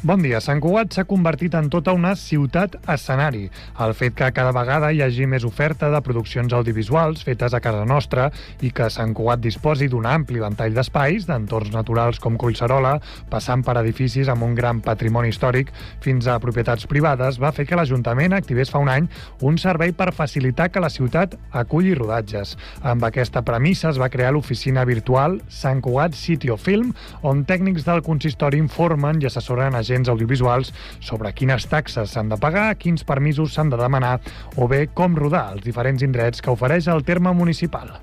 [0.00, 0.38] Bon dia.
[0.40, 3.50] Sant Cugat s'ha convertit en tota una ciutat escenari.
[3.84, 7.82] El fet que cada vegada hi hagi més oferta de produccions audiovisuals fetes a casa
[7.84, 8.30] nostra
[8.64, 12.94] i que Sant Cugat disposi d'un ampli ventall d'espais, d'entorns naturals com Collserola,
[13.28, 15.68] passant per edificis amb un gran patrimoni històric
[16.00, 19.10] fins a propietats privades, va fer que l'Ajuntament activés fa un any
[19.44, 22.54] un servei per facilitar que la ciutat aculli rodatges.
[22.80, 27.84] Amb aquesta premissa es va crear l'oficina virtual Sant Cugat City of Film, on tècnics
[27.84, 30.72] del consistori informen i assessoren a agents audiovisuals
[31.02, 34.18] sobre quines taxes s'han de pagar, quins permisos s'han de demanar
[34.56, 37.98] o bé com rodar els diferents indrets que ofereix el terme municipal.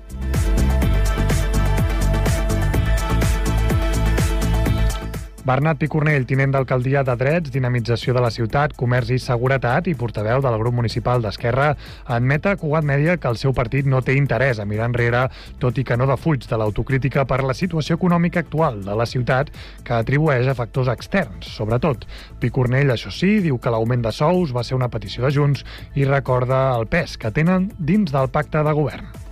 [5.48, 10.42] Bernat Picornell, tinent d'alcaldia de Drets, Dinamització de la Ciutat, Comerç i Seguretat i portaveu
[10.44, 11.70] del grup municipal d'Esquerra,
[12.16, 15.22] admet a Cugat Mèdia que el seu partit no té interès a mirar enrere,
[15.62, 19.48] tot i que no defuig de l'autocrítica per la situació econòmica actual de la ciutat
[19.86, 22.04] que atribueix a factors externs, sobretot.
[22.42, 25.64] Picornell, això sí, diu que l'augment de sous va ser una petició de Junts
[25.96, 29.27] i recorda el pes que tenen dins del pacte de govern.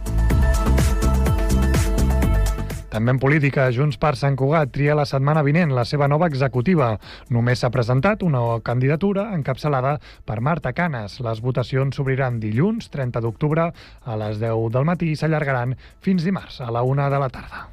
[2.91, 6.93] També en política, Junts per Sant Cugat tria la setmana vinent la seva nova executiva.
[7.35, 11.19] Només s'ha presentat una candidatura encapçalada per Marta Canes.
[11.27, 13.71] Les votacions s'obriran dilluns, 30 d'octubre,
[14.05, 17.67] a les 10 del matí i s'allargaran fins dimarts, a la 1 de la tarda.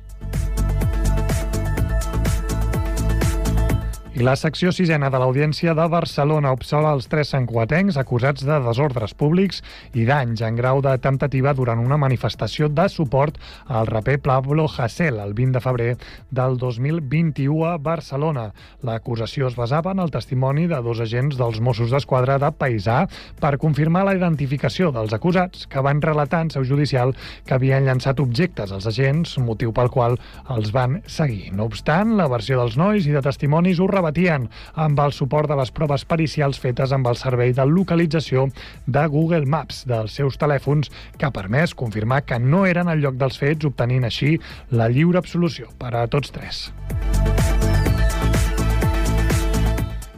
[4.14, 9.16] I la secció sisena de l'Audiència de Barcelona obsola els tres santcuatencs acusats de desordres
[9.18, 9.64] públics
[9.98, 15.18] i danys en grau de temptativa durant una manifestació de suport al raper Pablo Hasél
[15.18, 15.88] el 20 de febrer
[16.30, 18.44] del 2021 a Barcelona.
[18.86, 23.00] L'acusació es basava en el testimoni de dos agents dels Mossos d'Esquadra de Paisà
[23.42, 27.16] per confirmar la identificació dels acusats que van relatar en seu judicial
[27.50, 30.22] que havien llançat objectes als agents, motiu pel qual
[30.54, 31.50] els van seguir.
[31.58, 35.56] No obstant, la versió dels nois i de testimonis ho rebatien amb el suport de
[35.56, 38.50] les proves pericials fetes amb el servei de localització
[38.86, 43.16] de Google Maps dels seus telèfons que ha permès confirmar que no eren al lloc
[43.16, 44.38] dels fets, obtenint així
[44.72, 46.68] la lliure absolució per a tots tres.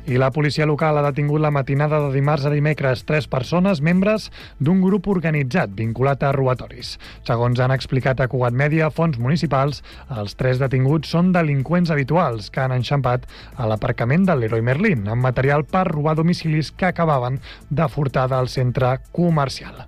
[0.06, 4.28] I la policia local ha detingut la matinada de dimarts a dimecres tres persones membres
[4.60, 6.92] d'un grup organitzat vinculat a robatoris.
[7.26, 9.82] Segons han explicat a Cugat Mèdia, fons municipals,
[10.14, 13.26] els tres detinguts són delinqüents habituals que han enxampat
[13.58, 18.52] a l'aparcament de l'Heroi Merlin amb material per robar domicilis que acabaven de furtar del
[18.54, 19.88] centre comercial.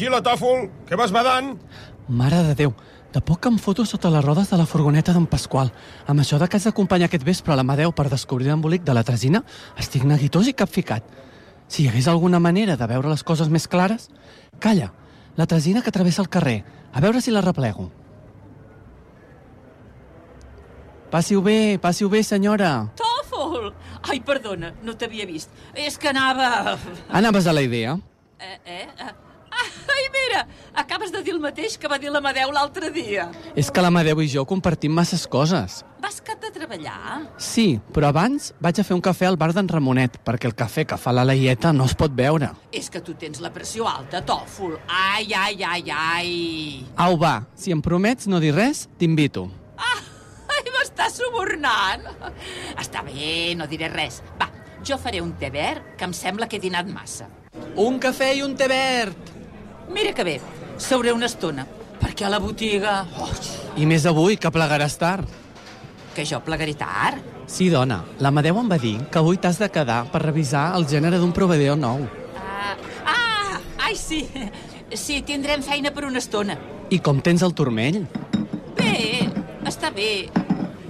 [0.00, 1.58] Vigila, tòfol, que vas badant.
[2.08, 2.70] Mare de Déu,
[3.12, 5.68] de poc que em foto sota les rodes de la furgoneta d'en Pasqual.
[6.08, 9.04] Amb això de que has d'acompanyar aquest vespre a l'Amadeu per descobrir l'embolic de la
[9.04, 9.42] Tresina,
[9.76, 11.04] estic neguitós i capficat.
[11.68, 14.08] Si hi hagués alguna manera de veure les coses més clares...
[14.58, 14.88] Calla,
[15.36, 16.64] la Tresina que travessa el carrer.
[16.96, 17.90] A veure si la replego.
[21.12, 22.86] Passi-ho bé, passi-ho bé, senyora.
[22.96, 23.74] Tòfol!
[24.08, 25.52] Ai, perdona, no t'havia vist.
[25.76, 26.78] És que anava...
[27.12, 27.98] Anaves a la idea.
[28.40, 28.86] Eh, eh?
[28.96, 29.16] eh?
[29.94, 33.28] Ai, mira, acabes de dir el mateix que va dir l'Amadeu l'altre dia.
[33.58, 35.80] És que l'Amadeu i jo compartim masses coses.
[36.00, 37.26] Vas cap de treballar?
[37.36, 40.86] Sí, però abans vaig a fer un cafè al bar d'en Ramonet, perquè el cafè
[40.88, 42.48] que fa la Laieta no es pot veure.
[42.72, 44.78] És que tu tens la pressió alta, tòfol.
[44.88, 46.30] Ai, ai, ai, ai.
[46.96, 49.48] Au, va, si em promets no dir res, t'invito.
[49.76, 50.00] Ah,
[50.56, 52.08] ai, m'estàs subornant.
[52.80, 54.22] Està bé, no diré res.
[54.40, 54.48] Va,
[54.86, 57.28] jo faré un té verd que em sembla que he dinat massa.
[57.76, 59.39] Un cafè i un té verd!
[59.90, 60.36] Mira que bé,
[60.78, 61.66] seuré una estona,
[62.00, 63.04] perquè a la botiga...
[63.18, 63.28] Oh,
[63.76, 65.28] I més avui, que plegaràs tard.
[66.14, 67.20] que jo plegaré tard.
[67.46, 71.18] Sí, dona, l'Amadeu em va dir que avui t'has de quedar per revisar el gènere
[71.22, 72.02] d'un proveïdor nou.
[72.36, 72.74] Ah,
[73.06, 74.24] ah, ai, sí.
[74.90, 76.56] Sí, tindrem feina per una estona.
[76.90, 78.00] I com tens el turmell?
[78.74, 79.30] Bé,
[79.70, 80.26] està bé.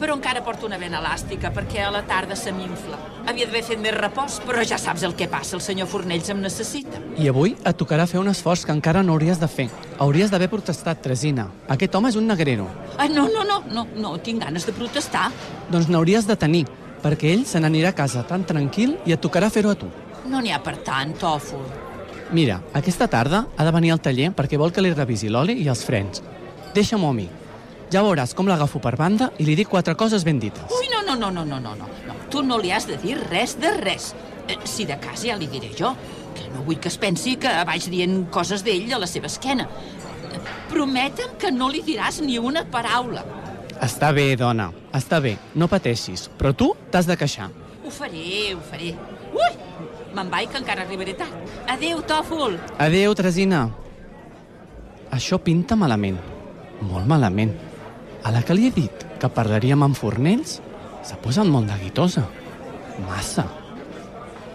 [0.00, 2.96] Però encara porto una vena elàstica perquè a la tarda se m'infla.
[3.28, 6.40] Havia d'haver fet més repòs, però ja saps el que passa, el senyor Fornells em
[6.40, 7.02] necessita.
[7.20, 9.68] I avui et tocarà fer un esforç que encara no hauries de fer.
[10.00, 11.50] Hauries d'haver protestat, Tresina.
[11.68, 12.66] Aquest home és un negrero.
[12.96, 15.28] Ah, no, no, no, no, no, tinc ganes de protestar.
[15.70, 16.64] Doncs n'hauries de tenir,
[17.04, 19.92] perquè ell se n'anirà a casa tan tranquil i et tocarà fer-ho a tu.
[20.32, 21.68] No n'hi ha per tant, tòfol.
[22.32, 25.68] Mira, aquesta tarda ha de venir al taller perquè vol que li revisi l'oli i
[25.68, 26.22] els frens.
[26.72, 27.28] Deixa-m'ho a mi.
[27.90, 30.62] Ja veuràs com l'agafo per banda i li dic quatre coses ben dites.
[30.70, 32.14] Ui, no, no, no, no, no, no, no.
[32.30, 34.12] Tu no li has de dir res de res.
[34.46, 35.90] Eh, si de cas ja li diré jo,
[36.36, 39.66] que no vull que es pensi que vaig dient coses d'ell a la seva esquena.
[40.30, 40.38] Eh,
[40.70, 43.24] Prometem que no li diràs ni una paraula.
[43.82, 47.48] Està bé, dona, està bé, no pateixis, però tu t'has de queixar.
[47.82, 48.92] Ho faré, ho faré.
[49.34, 49.50] Ui!
[50.14, 51.34] Me'n vaig, que encara arribaré tard.
[51.70, 52.54] Adéu, tòfol.
[52.78, 53.64] Adéu, Tresina.
[55.10, 56.18] Això pinta malament,
[56.86, 57.54] molt malament.
[58.24, 60.58] A la que li he dit que parlaríem amb Fornells,
[61.06, 62.26] s'ha posat molt de guitosa.
[63.06, 63.46] Massa.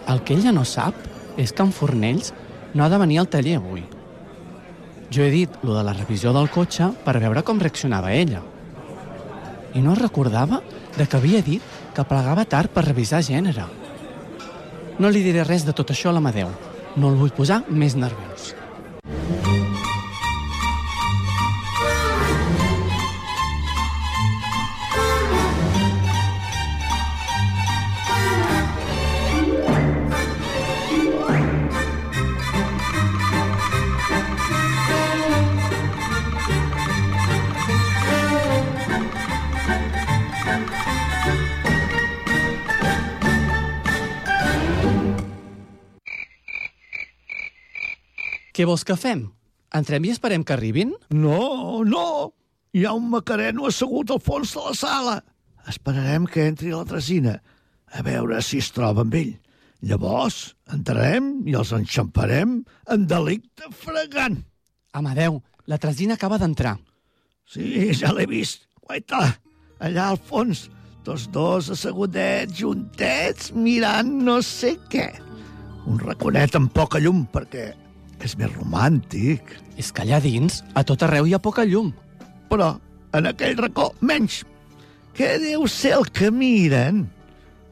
[0.06, 0.94] El que ella no sap
[1.36, 2.32] és que en Fornells
[2.74, 3.82] no ha de venir al taller avui.
[5.10, 8.42] Jo he dit lo de la revisió del cotxe per veure com reaccionava ella.
[9.74, 10.62] I no recordava
[10.96, 11.62] de que havia dit
[11.94, 13.66] que plegava tard per revisar gènere.
[14.98, 16.52] No li diré res de tot això a l'Amadeu.
[16.96, 18.54] No el vull posar més nerviós.
[48.56, 49.26] Què vols que fem?
[49.76, 50.94] Entrem i esperem que arribin?
[51.12, 52.06] No, no.
[52.72, 55.16] Hi ha un macareno assegut al fons de la sala.
[55.68, 57.34] Esperarem que entri la Tresina,
[57.92, 59.34] a veure si es troba amb ell.
[59.84, 62.56] Llavors, entrarem i els enxamparem
[62.96, 64.40] en delicte fregant.
[64.96, 66.78] Amadeu, la Tresina acaba d'entrar.
[67.44, 68.70] Sí, ja l'he vist.
[68.86, 69.34] Guaita,
[69.84, 70.70] allà al fons,
[71.04, 75.10] tots dos assegudets, juntets, mirant no sé què.
[75.84, 77.74] Un raconet amb poca llum, perquè
[78.24, 79.54] és més romàntic.
[79.76, 81.92] És que allà dins, a tot arreu hi ha poca llum.
[82.50, 82.74] Però
[83.16, 84.42] en aquell racó, menys.
[85.16, 87.06] Què deu ser el que miren?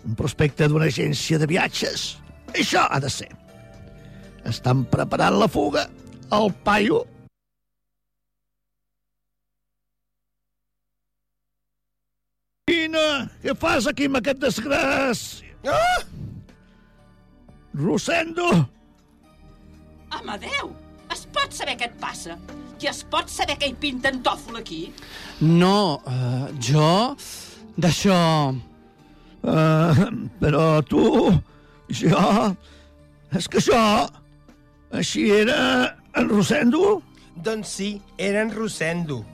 [0.05, 2.15] Un prospecte d'una agència de viatges.
[2.53, 3.31] Això ha de ser.
[4.49, 5.89] Estan preparant la fuga.
[6.33, 7.05] El paio
[12.65, 15.53] Quina, què fas aquí amb aquest desgràcia?
[15.69, 16.01] Ah!
[17.77, 18.49] Rosendo!
[20.19, 20.71] Amadeu,
[21.13, 22.37] es pot saber què et passa?
[22.85, 24.85] I es pot saber que hi pinta en tòfol aquí?
[25.41, 27.17] No, uh, jo...
[27.75, 28.17] D'això...
[29.45, 30.05] Uh,
[30.41, 31.03] però tu,
[31.89, 32.21] jo...
[33.35, 33.81] És que això...
[34.95, 35.59] Així era
[36.15, 37.01] en Rosendo?
[37.35, 37.89] Doncs sí,
[38.21, 39.25] era en Rosendo.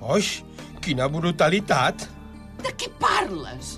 [0.00, 0.38] Oix,
[0.84, 2.06] quina brutalitat!
[2.64, 3.76] De què parles?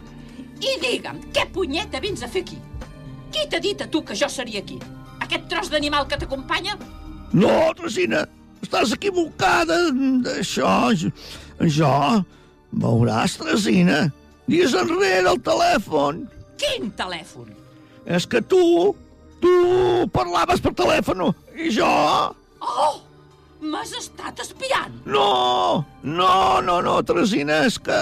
[0.62, 2.60] I digue'm, què punyeta vens a fer aquí?
[3.32, 4.78] Qui t'ha dit a tu que jo seria aquí?
[5.26, 6.76] Aquest tros d'animal que t'acompanya?
[7.34, 8.22] No, Tresina,
[8.62, 9.78] estàs equivocada
[10.22, 10.92] d'això.
[11.78, 11.94] Jo.
[12.76, 14.04] Veuràs, Tresina,
[14.46, 16.24] dies enrere el telèfon.
[16.60, 17.50] Quin telèfon?
[18.06, 18.94] És que tu,
[19.42, 19.52] tu
[20.14, 21.90] parlaves per telèfon i jo...
[22.62, 23.02] Oh!
[23.66, 24.92] M'has estat espiant?
[25.08, 27.96] No, no, no, no, Tresina, és que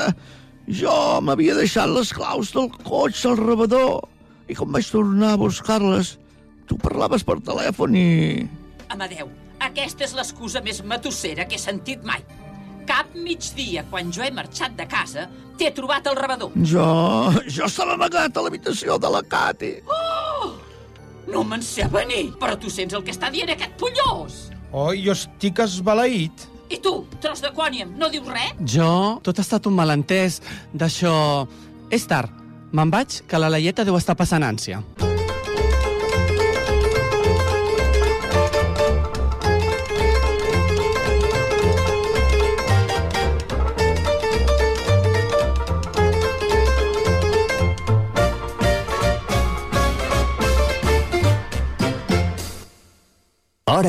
[0.80, 4.02] jo m'havia deixat les claus del cotxe al rebedor
[4.50, 6.16] i com vaig tornar a buscar-les,
[6.68, 8.08] tu parlaves per telèfon i...
[8.94, 9.30] Amadeu,
[9.64, 12.22] aquesta és l'excusa més matossera que he sentit mai.
[12.88, 15.26] Cap migdia, quan jo he marxat de casa,
[15.58, 16.52] t'he trobat al rebedor.
[16.68, 16.86] Jo...
[17.48, 19.76] jo estava amagat a l'habitació de la Cati.
[19.88, 20.50] Oh!
[21.32, 24.42] No me'n sé venir, però tu sents el que està dient aquest pollós.
[24.74, 26.50] Oh, jo estic esbalaït.
[26.74, 28.52] I tu, tros de quòniam, no dius res?
[28.76, 29.20] Jo...
[29.24, 30.40] Tot ha estat un malentès
[30.74, 31.14] d'això...
[31.94, 32.32] És tard.
[32.74, 34.82] Me'n vaig, que la Laieta deu estar passant ànsia.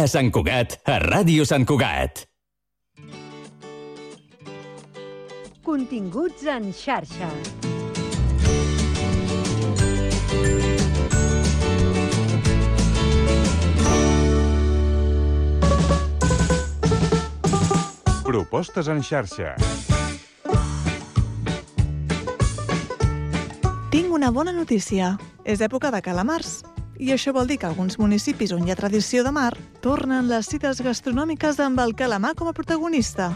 [0.06, 2.20] Hora Sant Cugat, a Ràdio Sant Cugat.
[5.66, 7.30] Continguts en xarxa.
[18.30, 19.56] Propostes en xarxa.
[23.90, 25.16] Tinc una bona notícia.
[25.42, 26.60] És època de calamars.
[27.00, 29.52] I això vol dir que alguns municipis on hi ha tradició de mar
[29.84, 33.34] tornen les cites gastronòmiques amb el calamar com a protagonista.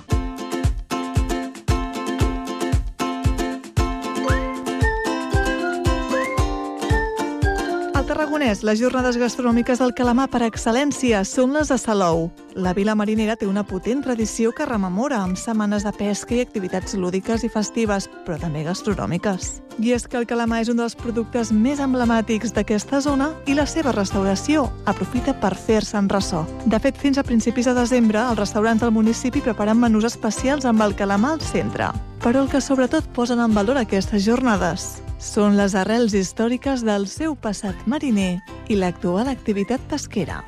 [8.20, 12.26] Tarragonès, les jornades gastronòmiques del calamar per excel·lència són les de Salou.
[12.52, 16.98] La vila marinera té una potent tradició que rememora amb setmanes de pesca i activitats
[17.00, 19.62] lúdiques i festives, però també gastronòmiques.
[19.80, 23.64] I és que el calamar és un dels productes més emblemàtics d'aquesta zona i la
[23.64, 26.44] seva restauració aprofita per fer-se'n ressò.
[26.68, 30.84] De fet, fins a principis de desembre, els restaurants del municipi preparen menús especials amb
[30.84, 31.94] el calamar al centre.
[32.24, 37.36] Però el que sobretot posen en valor aquestes jornades són les arrels històriques del seu
[37.36, 40.44] passat mariner i l'actual activitat pesquera.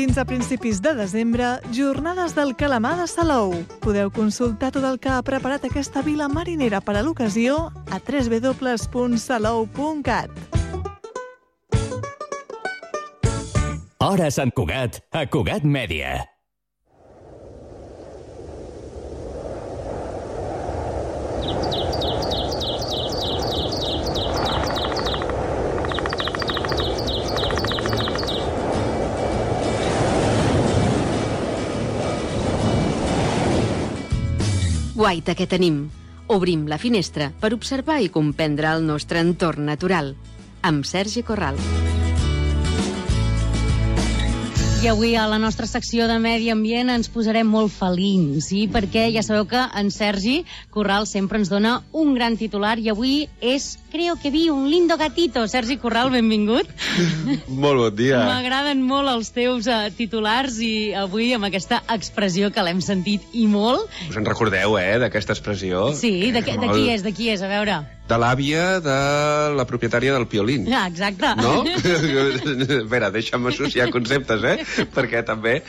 [0.00, 3.52] Fins a principis de desembre, jornades del calamar de Salou.
[3.84, 9.00] Podeu consultar tot el que ha preparat aquesta vila marinera per a l'ocasió a www.salou.cat.
[14.00, 16.14] Hora Sant Cugat, a Cugat Mèdia.
[34.96, 35.90] Guaita que tenim.
[36.32, 40.14] Obrim la finestra per observar i comprendre el nostre entorn natural.
[40.64, 41.60] Amb Sergi Corral.
[44.80, 48.62] I avui a la nostra secció de Medi Ambient ens posarem molt felins, sí?
[48.72, 50.38] perquè ja sabeu que en Sergi
[50.72, 54.96] Corral sempre ens dona un gran titular i avui és Creo que vi un lindo
[54.96, 55.48] gatito.
[55.48, 56.68] Sergi Corral, benvingut.
[57.48, 58.20] Molt bon dia.
[58.22, 63.48] M'agraden molt els teus uh, titulars i avui amb aquesta expressió que l'hem sentit i
[63.50, 63.90] molt.
[64.06, 65.88] Us en recordeu, eh, d'aquesta expressió?
[65.98, 67.80] Sí, de, que, de qui és, de qui és, a veure.
[68.10, 69.00] De l'àvia de
[69.58, 70.70] la propietària del piolín.
[70.70, 71.34] Ah, exacte.
[71.42, 71.60] No?
[71.66, 74.56] a veure, deixa'm associar conceptes, eh?
[74.94, 75.60] Perquè també...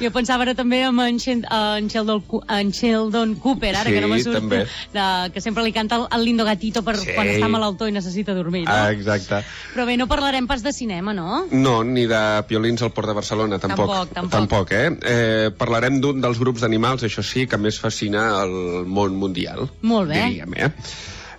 [0.00, 2.22] Jo pensava ara també en en, Shen, en, Sheldon,
[2.52, 4.58] en Sheldon Cooper, ara Sí, que no me també.
[4.92, 7.14] de, que sempre li canta el, el lindo gatito per Sí.
[7.14, 8.72] quan està malaltó i necessita dormir, no?
[8.72, 9.42] Ah, exacte.
[9.74, 11.46] Però bé, no parlarem pas de cinema, no?
[11.50, 13.88] No, ni de piolins al Port de Barcelona, tampoc.
[13.88, 14.32] Tampoc, tampoc.
[14.32, 14.98] tampoc eh?
[15.02, 15.50] eh?
[15.56, 19.68] Parlarem d'un dels grups d'animals, això sí, que més fascina el món mundial.
[19.82, 20.26] Molt bé.
[20.28, 20.70] Diríem, eh?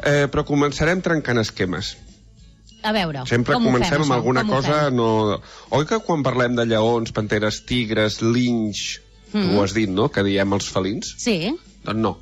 [0.03, 1.95] eh però començarem trencant esquemes.
[2.83, 4.15] A veure, Sempre com comencem fem, amb això?
[4.19, 4.89] alguna Com cosa...
[4.91, 5.07] No...
[5.71, 8.99] Oi que quan parlem de lleons, panteres, tigres, linx...
[9.31, 9.57] Tu Mhm.
[9.57, 11.09] ho has dit, no?, que diem els felins?
[11.19, 11.53] Sí.
[11.83, 12.13] Doncs no,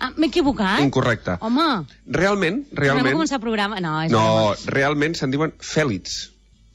[0.00, 0.80] Ah, m'he equivocat?
[0.80, 1.36] incorrecte.
[1.40, 2.64] Home, Realment, Realment?
[2.72, 3.14] a realment...
[3.16, 3.80] començar el programa.
[3.80, 6.30] No, és No, realment se'n diuen fèlids.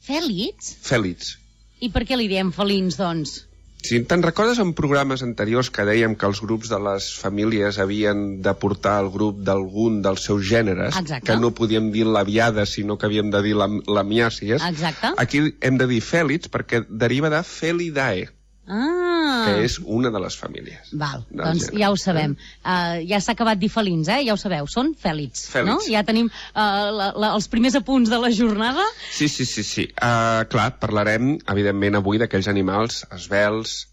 [0.06, 0.76] Fèlits?
[0.82, 1.34] Fèlids.
[1.80, 3.46] I per què li diem felins, doncs?
[3.82, 8.40] Si te'n recordes en programes anteriors que dèiem que els grups de les famílies havien
[8.44, 11.26] de portar el grup d'algun dels seus gèneres, Exacte.
[11.30, 15.14] que no podíem dir l'aviada, sinó que havíem de dir la, la miàcies, Exacte.
[15.16, 18.28] aquí hem de dir fèlids perquè deriva de felidae,
[18.70, 19.09] Ah,
[19.46, 20.90] que és una de les famílies.
[20.92, 21.80] Val, doncs gènere.
[21.82, 22.36] ja ho sabem.
[22.64, 24.20] Uh, ja s'ha acabat dir felins, eh?
[24.26, 25.70] Ja ho sabeu, són fèlids, Fèlids.
[25.70, 25.78] no?
[25.90, 26.60] Ja tenim uh,
[26.94, 28.84] la, la, els primers apunts de la jornada.
[29.12, 29.86] Sí, sí, sí, sí.
[30.00, 33.86] Uh, clar, parlarem, evidentment, avui d'aquells animals esvelts,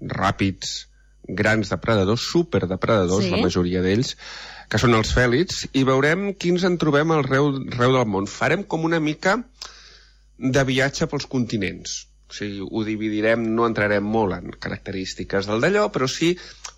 [0.00, 0.86] ràpids,
[1.26, 3.30] grans depredadors, superdepredadors, Sí.
[3.32, 4.16] la majoria d'ells,
[4.68, 8.26] que són els fèlids, i veurem quins en trobem arreu, arreu del món.
[8.26, 9.36] Farem com una mica
[10.38, 12.06] de viatge pels continents.
[12.28, 16.32] O sigui, ho dividirem, no entrarem molt en característiques del d'allò, però sí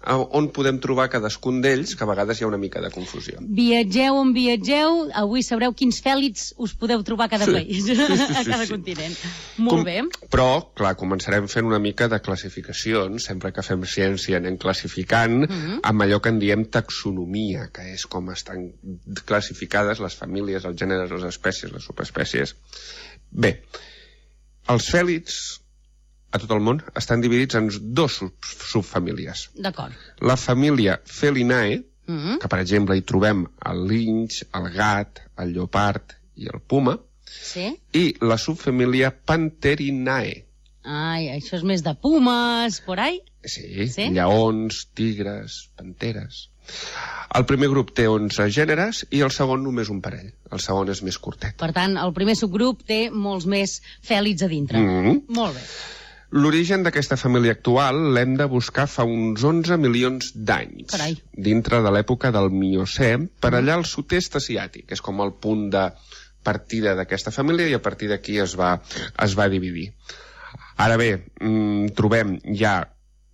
[0.04, 3.40] a on podem trobar cadascun d'ells, que a vegades hi ha una mica de confusió.
[3.40, 7.52] Viatgeu on viatgeu, avui sabreu quins fèlids us podeu trobar a cada Sí.
[7.56, 8.02] país, Sí, sí,
[8.36, 8.70] a sí, cada sí.
[8.74, 9.16] continent.
[9.56, 9.96] Molt bé.
[10.30, 15.80] Però, clar, començarem fent una mica de classificacions, sempre que fem ciència anem classificant, Mhm.
[15.82, 18.68] amb allò que en diem taxonomia, que és com estan
[19.24, 22.54] classificades les famílies, els gèneres, les espècies, les subespècies.
[23.30, 23.62] Bé,
[24.68, 25.38] els fèlids
[26.32, 29.46] a tot el món estan dividits en dos sub subfamílies.
[29.56, 29.94] D'acord.
[30.20, 36.14] La família Felinae, Mm que per exemple hi trobem el linx, el gat, el lleopard
[36.40, 36.94] i el puma,
[37.28, 37.66] Sí?
[37.92, 40.44] i la subfamília Panterinae.
[40.84, 43.20] Ai, això és més de pumes, por ahí?
[43.44, 44.08] Sí, Sí?
[44.14, 46.48] lleons, tigres, panteres...
[47.38, 50.30] El primer grup té 11 gèneres i el segon només un parell.
[50.50, 51.58] El segon és més curtet.
[51.60, 54.80] Per tant, el primer subgrup té molts més fèlids a dintre.
[54.80, 55.22] Mhm.
[55.36, 55.64] Molt bé.
[56.30, 60.92] L'origen d'aquesta família actual l'hem de buscar fa uns 11 milions d'anys.
[61.32, 64.92] Dintre de l'època del Miocè, per allà al sud-est asiàtic.
[64.92, 65.86] És com el punt de
[66.44, 68.74] partida d'aquesta família i a partir d'aquí es, va,
[69.24, 69.92] es va dividir.
[70.76, 72.76] Ara bé, mm, trobem ja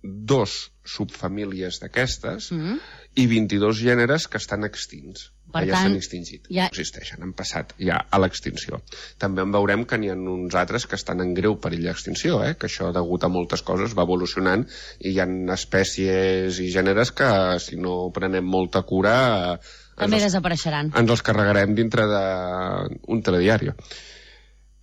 [0.01, 2.79] dos subfamílies d'aquestes Mm.
[3.15, 5.31] I 22 gèneres que estan extints.
[5.55, 8.81] Per que ja s'han extingit, ja- existeixen, han passat ja a l'extinció.
[9.21, 12.55] També en veurem que n'hi ha uns altres que estan en greu perill d'extinció, eh?
[12.59, 14.65] que això degut a moltes coses va evolucionant
[14.99, 17.29] i hi ha espècies i gèneres que
[17.63, 19.15] si no prenem molta cura
[19.53, 19.57] eh,
[19.95, 20.91] També ens els, desapareixeran.
[20.99, 23.71] ens els carregarem dintre d'un telediari.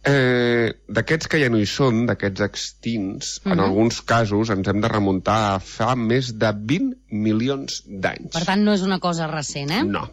[0.04, 3.60] Eh, d'aquests que ja no hi són, d'aquests extints, en Mhm.
[3.68, 8.32] alguns casos ens hem de remuntar a fa més de 20 milions d'anys.
[8.32, 9.84] Per tant, no és una cosa recent, eh?
[9.84, 10.10] No.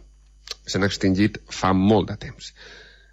[0.66, 2.54] S'han extingit fa molt de temps.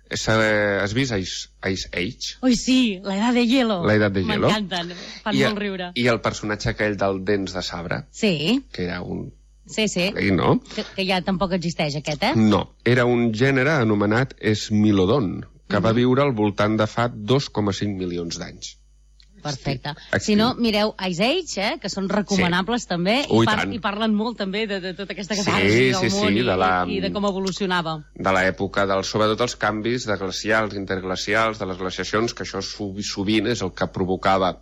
[0.10, 2.38] S'ha- Has vist Ice, Ice Age?
[2.42, 3.84] Ui, sí, la de hielo.
[3.86, 4.48] La edad de hielo.
[4.48, 4.94] M'encanten,
[5.24, 5.92] fan I, molt riure.
[5.96, 9.34] I el personatge aquell del dents de sabre, Sí, que era un...
[9.66, 10.14] sí, sí.
[10.18, 10.62] I no?
[10.76, 12.32] Que, que ja tampoc existeix, aquest, eh?
[12.36, 18.38] No, era un gènere anomenat Smilodon, que va viure al voltant de fa 2,5 milions
[18.40, 18.76] d'anys.
[19.44, 19.92] Perfecte.
[20.12, 20.24] Aquí.
[20.26, 22.88] Si no, mireu Ice Age, eh, que són recomanables sí.
[22.90, 23.74] també, Ui, i, par tant.
[23.76, 26.42] i parlen molt també de, de tota aquesta Sí, catarsi del sí, sí, món i,
[26.48, 27.94] de la- i de com evolucionava.
[28.16, 33.06] de l'època dels, sobretot els canvis de glacials, interglacials, de les glaciacions, que això sovi-
[33.06, 34.56] sovint és el que provocava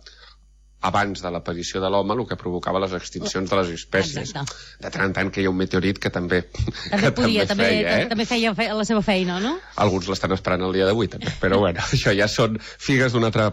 [0.86, 4.30] abans de l'aparició de l'home, el que provocava les extincions de les espècies.
[4.30, 4.56] Exacte.
[4.84, 7.68] De tant en tant que hi ha un meteorit que també, També que podia, també,
[7.72, 8.08] feia, eh?
[8.12, 9.56] també feia fe la seva feina, no?
[9.82, 11.32] Alguns l'estan esperant el dia d'avui, també.
[11.42, 13.50] Però bueno, això ja són figues d'un altre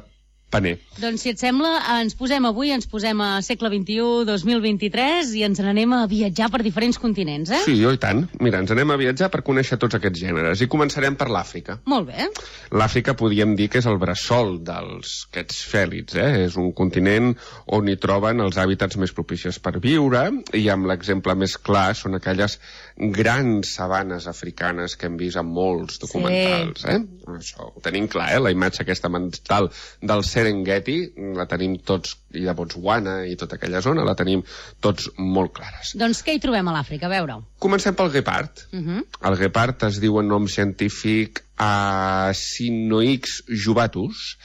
[0.53, 0.77] paner.
[1.01, 5.61] Doncs, si et sembla, ens posem avui, ens posem a segle XXI, 2023, i ens
[5.63, 7.63] n'anem a viatjar per diferents continents, eh?
[7.65, 8.23] Sí, oi tant.
[8.43, 10.61] Mira, ens anem a viatjar per conèixer tots aquests gèneres.
[10.61, 11.79] I començarem per l'Àfrica.
[11.89, 12.29] Molt bé.
[12.73, 16.45] L'Àfrica podríem dir que és el bressol dels aquests fèlids, eh?
[16.45, 17.33] És un continent
[17.73, 22.19] on hi troben els hàbitats més propicis per viure i amb l'exemple més clar són
[22.19, 22.59] aquelles
[22.97, 26.99] grans sabanes africanes que hem vist en molts documentals, eh?
[27.33, 28.41] Això ho tenim clar, eh?
[28.43, 29.69] La imatge aquesta mental
[30.01, 30.97] del Serengeti
[31.37, 34.43] la tenim tots, i de Botswana i tota aquella zona, la tenim
[34.83, 35.95] tots molt clares.
[35.99, 37.09] Doncs què hi trobem a l'Àfrica?
[37.09, 37.39] A veure.
[37.63, 38.67] Comencem pel guepard.
[38.71, 39.01] Uh -huh.
[39.29, 44.37] El guepard es diu en nom científic a Sinoix jubatus,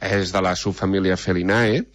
[0.00, 1.86] és de la subfamília Felinae,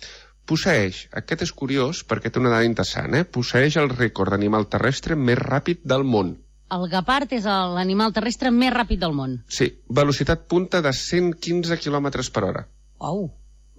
[0.52, 3.24] posseeix, aquest és curiós perquè té una dada interessant, eh?
[3.24, 6.36] posseeix el rècord d'animal terrestre més ràpid del món.
[6.72, 9.40] El guepard és l'animal terrestre més ràpid del món.
[9.52, 12.62] Sí, velocitat punta de 115 km per hora.
[13.02, 13.26] Uau,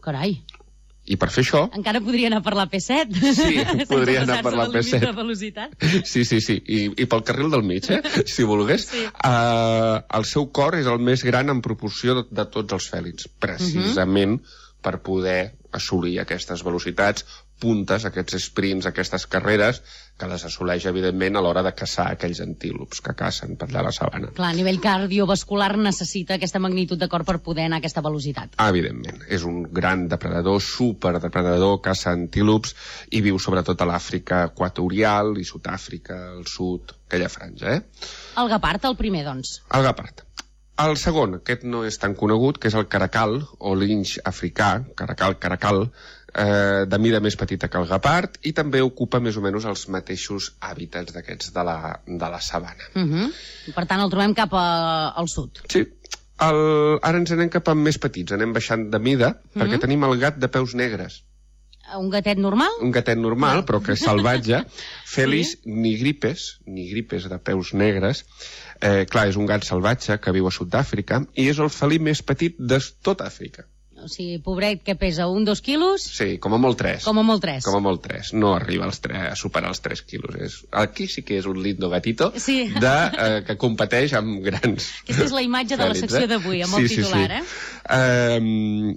[0.04, 0.42] carai.
[1.08, 3.16] I per fer això, Encara podria anar per la P7.
[3.34, 3.56] Sí,
[3.90, 5.00] podria anar per la del límit P7.
[5.08, 5.72] de velocitat.
[6.06, 7.98] sí, sí, sí, i, i pel carril del mig, eh?
[8.34, 9.06] si volgués, Sí.
[9.08, 13.26] uh, el seu cor és el més gran en proporció de, de tots els fèlids,
[13.42, 14.38] precisament
[14.84, 15.40] per poder
[15.72, 17.26] assolir aquestes velocitats,
[17.62, 19.80] puntes, aquests sprints, aquestes carreres,
[20.18, 23.86] que les assoleix, evidentment, a l'hora de caçar aquells antílops que cacen per allà a
[23.88, 24.32] la sabana.
[24.36, 28.56] Clar, a nivell cardiovascular necessita aquesta magnitud de cor per poder anar a aquesta velocitat.
[28.58, 32.74] Ah, evidentment, és un gran depredador, superdepredador, caça antílops
[33.10, 38.10] i viu sobretot a l'Àfrica equatorial i Sud-àfrica, al sud, aquella franja, eh?
[38.42, 39.60] El guepard, el primer, doncs.
[39.70, 40.26] El gepard.
[40.80, 45.36] El segon, aquest no és tan conegut, que és el caracal, o linx africà, caracal,
[45.38, 45.82] caracal,
[46.34, 49.84] eh, de mida més petita que el gepard, i també ocupa més o menys els
[49.92, 52.88] mateixos hàbitats d'aquests de, la, de la sabana.
[52.96, 53.28] Uh -huh.
[53.74, 55.60] Per tant, el trobem cap a, al sud.
[55.68, 55.84] Sí.
[56.42, 59.80] El, ara ens anem cap a més petits, anem baixant de mida, perquè Mhm.
[59.80, 61.22] tenim el gat de peus negres.
[61.98, 62.70] Un gatet normal?
[62.80, 64.64] Un gatet normal, però que és salvatge.
[65.04, 68.24] Felis nigripes, nigripes de peus negres.
[68.82, 72.22] Eh, clar, és un gat salvatge que viu a Sud-àfrica i és el felí més
[72.26, 73.68] petit de tot Àfrica.
[74.02, 77.04] O sigui, pobret, que pesa un, dos quilos, Sí, com a molt 3.
[77.06, 77.62] com a molt tres.
[77.62, 78.32] Com a molt 3.
[78.34, 80.34] No arriba als 3, a superar els 3 quilos.
[80.42, 82.72] És, aquí sí que és un lindo gatito Sí.
[82.74, 86.80] de, eh, que competeix amb grans Aquesta és la imatge de la secció d'avui, amb
[86.80, 87.38] el titular, sí.
[87.38, 88.00] eh?
[88.00, 88.96] eh?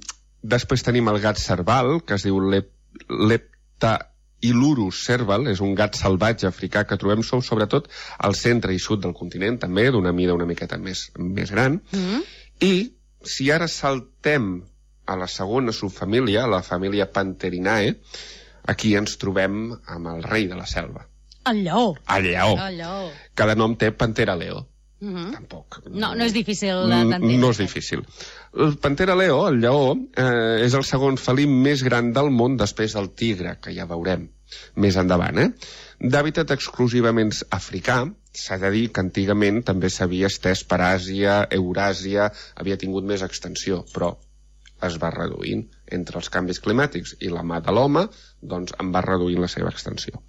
[0.56, 2.72] Després tenim el gat cerval, que es diu lep,
[4.42, 7.88] Leptailurus cerval, és un gat salvatge africà que trobem so- sobretot
[8.20, 11.82] al centre i sud del continent, també, d'una mida una miqueta més, més gran.
[11.92, 12.22] Mm.
[12.62, 12.94] I
[13.24, 14.64] si ara saltem
[15.08, 17.96] a la segona subfamília, la família Panterinae,
[18.68, 21.08] aquí ens trobem amb el rei de la selva,
[21.46, 21.96] El lleó.
[22.10, 22.56] el lleó.
[22.68, 23.12] El lleó.
[23.36, 24.68] Cada nom té Pantera Leo.
[25.00, 25.32] Mm -hmm.
[25.34, 25.82] Tampoc.
[25.90, 27.38] No, no és difícil Mm, d'entendre.
[27.38, 28.04] No és difícil.
[28.54, 32.94] El Pantera Leo, el lleó, eh, és el segon felí més gran del món després
[32.94, 34.30] del tigre, que ja veurem
[34.76, 35.50] més endavant, eh?
[36.00, 42.78] D'hàbitat exclusivament africà, s'ha de dir que antigament també s'havia estès per Àsia, Euràsia, havia
[42.78, 44.18] tingut més extensió, però
[44.84, 45.66] es va reduint
[45.98, 48.08] entre els canvis climàtics i la mà de l'home,
[48.42, 50.22] doncs en va reduint la seva extensió.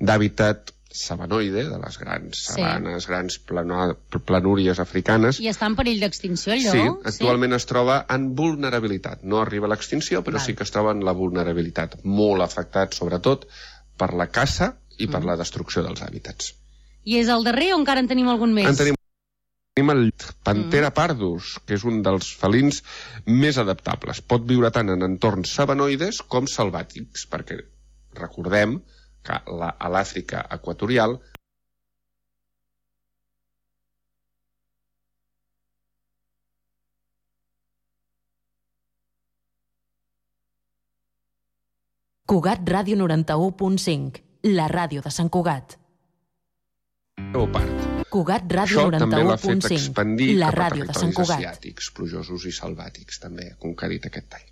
[0.00, 2.52] D'hàbitat sabanoide, de les grans Sí.
[2.54, 5.38] sabanes, grans plano, planúries africanes.
[5.40, 6.72] I està en perill d'extinció, allò?
[6.72, 9.22] Sí, actualment es troba en vulnerabilitat.
[9.22, 10.46] No arriba a l'extinció, però Val.
[10.46, 12.00] sí que es troba en la vulnerabilitat.
[12.04, 13.46] Molt afectat, sobretot,
[13.96, 16.54] per la caça i per la destrucció dels hàbitats.
[17.04, 18.66] I és el darrer o encara en tenim algun més?
[18.66, 18.94] En tenim
[19.74, 22.82] tenim el Pantera pardus, que és un dels felins
[23.24, 24.20] més adaptables.
[24.20, 27.60] Pot viure tant en entorns sabanoides com selvàtics, perquè
[28.14, 28.80] recordem
[29.26, 31.18] que la, a l'Àfrica equatorial
[42.30, 44.20] Cugat Ràdio 91.5,
[44.54, 45.72] la ràdio de Sant Cugat.
[47.34, 47.88] leopard.
[48.10, 51.40] Cugat Ràdio Això també l'ha fet 91.5, expandir la cap a ràdio de Sant Cugat.
[51.40, 54.46] asiàtics, plujosos i selvàtics, també, ha conquerit aquest tall.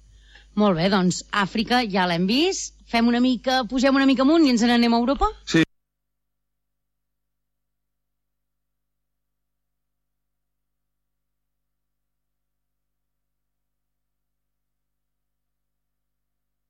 [0.54, 2.74] Molt bé, doncs Àfrica ja l'hem vist.
[2.88, 5.28] Fem una mica, pugem una mica amunt i ens n'anem a Europa?
[5.44, 5.62] Sí.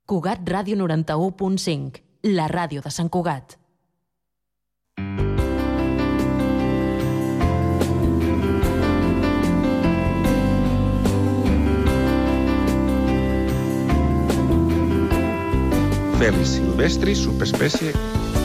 [0.09, 3.59] Cugat Ràdio 91.5, la ràdio de Sant Cugat.
[16.29, 17.95] Felis silvestris, subespècie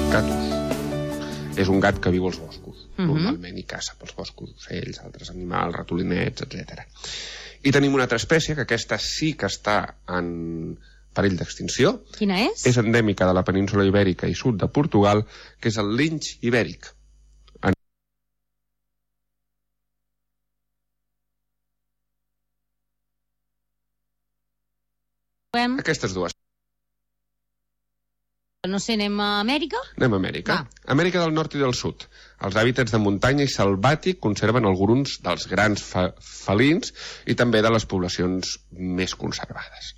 [0.07, 1.57] catus.
[1.59, 3.07] És un gat que viu als boscos, Mhm.
[3.09, 6.85] normalment, i caça pels boscos, ocells, altres animals, ratolinets, etc.
[7.61, 10.79] I tenim una altra espècie, que aquesta sí que està en
[11.13, 12.65] perill d'extinció, Quina és?
[12.65, 15.25] és endèmica de la península ibèrica i sud de Portugal,
[15.59, 16.87] que és el linx ibèric.
[25.83, 26.33] Aquestes dues.
[28.69, 29.79] No sé, anem a Amèrica?
[29.97, 30.55] Anem a Amèrica.
[30.93, 32.05] Amèrica del nord i del sud.
[32.47, 36.93] Els hàbitats de muntanya i selvàtic conserven alguns dels grans fa felins
[37.27, 39.91] i també de les poblacions més conservades.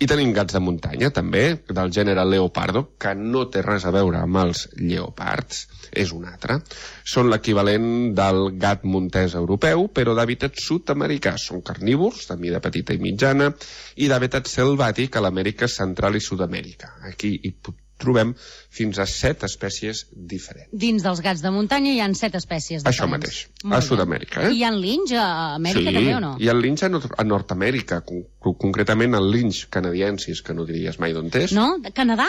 [0.00, 4.22] I tenim gats de muntanya, també, del gènere Leopardo, que no té res a veure
[4.24, 6.56] amb els lleopards, és un altre.
[7.04, 11.34] Són l'equivalent del gat montès europeu, però d'hàbitat sud-americà.
[11.38, 13.52] Són carnívors, de mida petita i mitjana,
[14.00, 16.96] i d'hàbitat selvàtic a l'Amèrica central i Sud-amèrica.
[17.12, 17.54] Aquí hi
[18.00, 18.32] trobem
[18.72, 20.70] fins a set espècies diferents.
[20.72, 23.12] Dins dels gats de muntanya hi ha set espècies Això diferents.
[23.12, 23.86] mateix, Molt a.
[23.86, 24.46] Sud-amèrica.
[24.46, 24.52] Eh?
[24.54, 26.32] I hi ha linx a Amèrica sí, també o no?
[26.40, 30.98] i el linx a, a Nord-amèrica, con con concretament el linx canadiensis, que no diries
[30.98, 31.76] mai d'on és, No?
[31.84, 32.28] De Canadà?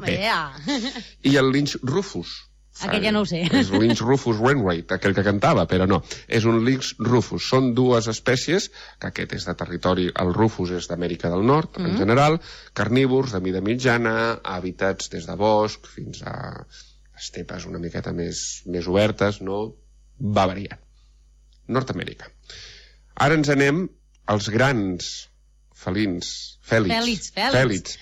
[0.00, 0.16] Bé.
[0.24, 0.52] Ja.
[1.28, 2.49] i el linx rufus.
[2.88, 3.42] Aquest ja no ho sé.
[3.58, 6.02] És linx rufus Wainwright, aquell que cantava, però no.
[6.28, 7.48] És un linx rufus.
[7.50, 11.90] Són dues espècies, que aquest és de territori, el rufus és d'Amèrica del Nord, en
[11.92, 11.98] Mhm.
[11.98, 12.40] general,
[12.74, 16.66] carnívors de mida mitjana, hàbitats des de bosc fins a
[17.20, 19.74] estepes una miqueta més, més obertes, no?
[20.20, 20.80] Va variant.
[21.68, 22.30] Nord-amèrica.
[23.16, 23.88] Ara ens anem
[24.26, 25.28] als grans
[25.74, 27.54] felins, fèlids, Fèlids, fèlids.
[27.56, 27.98] fèlids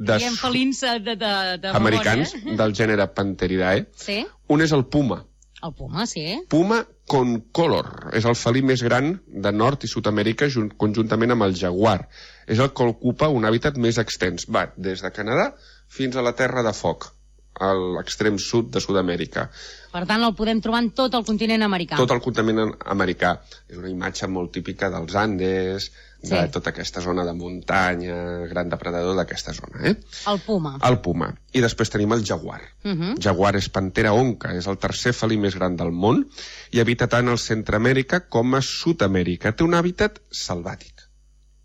[0.00, 2.56] de Diem felins eh, de, de, de americans memòria.
[2.62, 3.84] del gènere Pantheridae.
[4.00, 4.22] Sí?
[4.48, 5.20] Un és el puma.
[5.60, 6.24] El puma, sí.
[6.48, 8.08] Puma concolor.
[8.16, 11.98] És el felí més gran de Nord i Sud-amèrica junt, conjuntament amb el jaguar.
[12.48, 14.48] És el que ocupa un hàbitat més extens.
[14.48, 15.50] Va des de Canadà
[15.90, 17.10] fins a la Terra de Foc,
[17.60, 19.50] a l'extrem sud de Sud-amèrica.
[19.92, 21.98] Per tant, el podem trobar en tot el continent americà.
[22.00, 23.36] Tot el continent americà.
[23.68, 25.90] És una imatge molt típica dels Andes,
[26.22, 26.50] de Sí.
[26.52, 29.80] tota aquesta zona de muntanya, gran depredador d'aquesta zona.
[29.88, 29.94] Eh?
[30.28, 30.78] El puma.
[30.86, 31.34] El puma.
[31.52, 32.60] I després tenim el jaguar.
[32.84, 33.14] Uh -huh.
[33.22, 36.26] Jaguar és Pantera onca, és el tercer felí més gran del món
[36.70, 39.52] i habita tant al Centroamèrica com a Sud-amèrica.
[39.56, 41.08] Té un hàbitat selvàtic.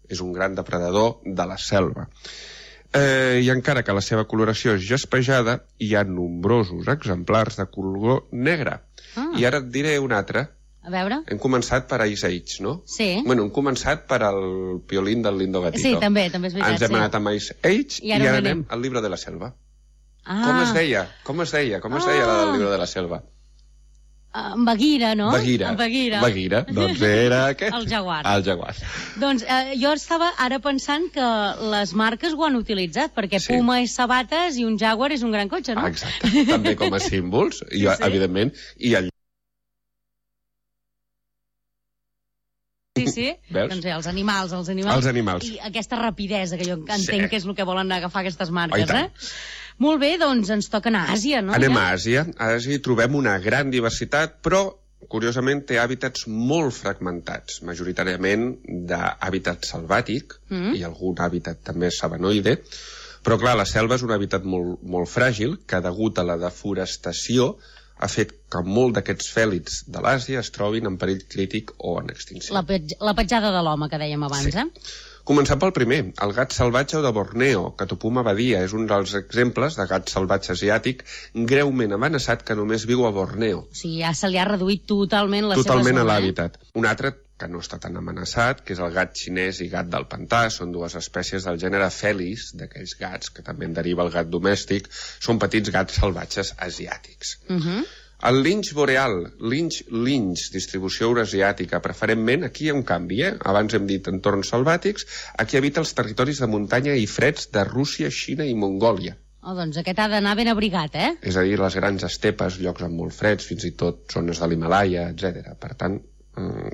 [0.08, 2.08] És un gran depredador de la selva.
[2.94, 8.28] Eh, I encara que la seva coloració és jaspejada, hi ha nombrosos exemplars de color
[8.32, 8.80] negre.
[9.18, 9.32] Ah.
[9.38, 10.48] I ara et diré un altre.
[10.86, 11.22] A veure.
[11.34, 12.76] Hem començat per Ice Age, no?
[12.86, 13.10] Sí.
[13.26, 15.82] Bueno, hem començat per el piolín del Lindo Gatito.
[15.88, 16.76] Sí, també, també és veritat.
[16.78, 17.00] Ens hem sí.
[17.02, 19.56] anat amb Ice Age I i ara ara, on anem al llibre de la selva.
[20.26, 21.08] Ah, Com es deia?
[21.24, 21.80] Com es deia?
[21.82, 23.24] Com es deia la del llibre de la selva?
[24.36, 25.32] ah, Baguira, no?
[25.32, 25.72] Baguira.
[25.80, 26.20] Baguira.
[26.22, 26.62] Baguira.
[26.70, 27.74] Doncs era aquest.
[27.78, 28.22] El jaguar.
[28.28, 28.74] El jaguar.
[29.22, 31.28] Doncs eh, jo estava ara pensant que
[31.72, 33.54] les marques ho han utilitzat, perquè Sí.
[33.54, 35.86] Puma és sabates i un Jaguar és un gran cotxe, no?
[35.86, 36.46] Ah, exacte.
[36.52, 37.98] També com a símbols, i, sí.
[38.10, 39.10] evidentment, i el
[42.96, 43.28] Sí, sí.
[43.52, 43.70] Veus?
[43.74, 44.96] Doncs bé, els animals, els animals.
[45.02, 45.46] Els animals.
[45.52, 47.20] I aquesta rapidesa, que jo entenc Sí.
[47.30, 49.12] que és el que volen agafar aquestes Oh, marques, tant.
[49.12, 49.30] eh?
[49.84, 51.52] Molt bé, doncs ens toca anar a Àsia, no?
[51.54, 51.82] Anem ja?
[51.84, 52.26] a Àsia.
[52.40, 54.62] A Àsia hi trobem una gran diversitat, però
[55.12, 58.56] curiosament té hàbitats molt fragmentats, majoritàriament
[58.90, 60.74] d'hàbitat selvàtic Mm.
[60.80, 62.62] i algun hàbitat també sabanoide,
[63.26, 67.56] Però, clar, la selva és un hàbitat molt, molt fràgil que, degut a la deforestació,
[67.98, 72.12] ha fet que molt d'aquests fèlids de l'Àsia es trobin en perill crític o en
[72.14, 72.56] extinció.
[72.58, 74.64] La, pej la petjada de l'home que dèiem abans, sí.
[74.64, 75.14] eh?
[75.26, 79.88] Començant pel primer, el gat salvatge de Borneo, Catopuma badia, és un dels exemples de
[79.90, 81.02] gat salvatge asiàtic
[81.50, 83.64] greument amenaçat que només viu a Borneo.
[83.66, 86.12] O sigui, ja se li ha reduït totalment la totalment seva a zona.
[86.12, 86.60] l'hàbitat.
[86.78, 90.08] Un altre que no està tan amenaçat, que és el gat xinès i gat del
[90.12, 94.32] pantà, són dues espècies del gènere Felis, d'aquells gats que també en deriva el gat
[94.32, 94.88] domèstic,
[95.28, 97.38] són petits gats salvatges asiàtics.
[97.50, 97.84] Uh -huh.
[98.30, 99.18] El linx boreal,
[99.52, 103.34] linx linx, distribució eurasiàtica, preferentment, aquí hi ha un canvi, eh?
[103.52, 105.06] Abans hem dit entorns selvàtics,
[105.44, 109.18] aquí habita els territoris de muntanya i freds de Rússia, Xina i Mongòlia.
[109.46, 111.12] Oh, doncs aquest ha d'anar ben abrigat, eh?
[111.22, 114.48] És a dir, les grans estepes, llocs amb molt freds, fins i tot zones de
[114.48, 115.54] l'Himalaya, etc.
[115.62, 116.00] Per tant,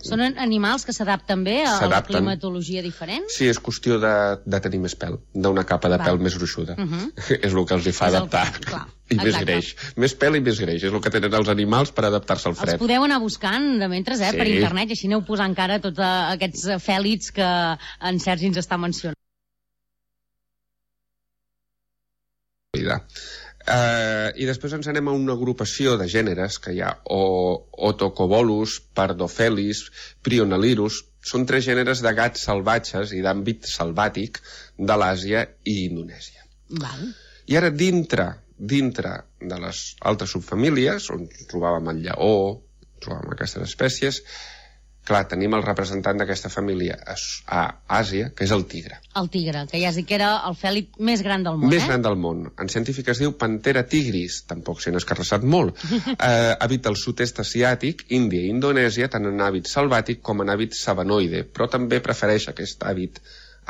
[0.02, 2.16] Són an- animals que s'adapten bé a S'adapten.
[2.16, 3.28] climatologia diferent?
[3.30, 4.14] sí, és qüestió de,
[4.46, 6.08] de tenir més pèl, d'una capa de Val.
[6.08, 6.74] pèl més gruixuda.
[6.80, 7.12] Uh -huh.
[7.42, 8.52] és el que els hi fa És el adaptar.
[8.54, 9.46] que- clar, I més exacte.
[9.46, 9.76] greix.
[9.98, 10.84] Més pèl i més greix.
[10.84, 12.80] És el que tenen els animals per adaptar-se al Els fred.
[12.80, 14.38] podeu anar buscant de mentre, eh, Sí.
[14.38, 18.20] per internet, i així aneu posant cara a tots eh, aquests eh, fèlids que en
[18.20, 19.16] Sergi ens està mencionant.
[22.74, 23.06] vida.
[23.62, 27.22] Uh, I després ens anem a una agrupació de gèneres que hi ha o
[27.90, 29.84] Otocobolus, Pardofelis,
[30.26, 34.40] Prionalirus, són tres gèneres de gats salvatges i d'àmbit salvàtic
[34.78, 36.48] de l'Àsia i Indonèsia.
[36.82, 37.12] Val.
[37.52, 42.34] I ara dintre, dintre de les altres subfamílies, on trobàvem el lleó,
[43.02, 44.22] trobàvem aquestes espècies,
[45.08, 47.16] clar, tenim el representant d'aquesta família a,
[47.48, 47.62] a
[48.00, 49.00] Àsia, que és el tigre.
[49.18, 51.84] El tigre, que ja has dit que era el fèlid més gran del món, Més
[51.84, 51.88] eh?
[51.90, 52.44] gran del món.
[52.62, 55.82] En científic es diu Pantera tigris, tampoc se n'ha escarrassat molt.
[56.14, 60.78] eh, habita el sud-est asiàtic, Índia i Indonèsia, tant en hàbit salvàtic com en hàbit
[60.78, 63.20] sabanoide, però també prefereix aquest hàbit,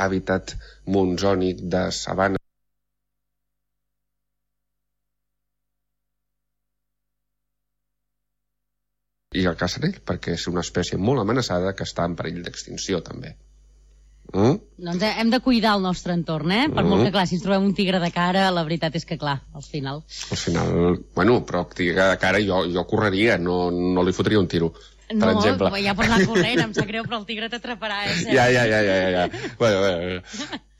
[0.02, 0.56] hàbitat
[0.91, 2.40] monzònic de sabana
[9.34, 13.00] i el cacen ell, perquè és una espècie molt amenaçada que està en perill d'extinció,
[13.06, 13.36] també.
[14.32, 14.58] Mm?
[14.86, 16.65] Doncs eh, hem de cuidar el nostre entorn, eh?
[16.72, 16.89] Per Mhm.
[16.89, 19.41] molt que, clar, si ens trobem un tigre de cara, la veritat és que, clar,
[19.54, 20.04] al final...
[20.32, 24.48] Al final, bueno, però tigre de cara jo, jo correria, no, no li fotria un
[24.48, 24.74] tiro,
[25.08, 25.72] per no, exemple.
[25.84, 28.20] ja pots anar corrent, em sap greu, però el tigre t'atraparà, eh?
[28.32, 29.10] Ja, ja, ja, ja, ja.
[29.12, 29.56] ja.
[29.60, 30.22] Bueno, bueno,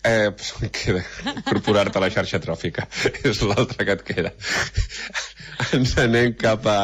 [0.04, 1.04] eh, pues em queda
[1.36, 2.88] incorporar-te a la xarxa tròfica.
[3.28, 4.32] És l'altre que et queda.
[5.78, 6.80] Ens anem cap a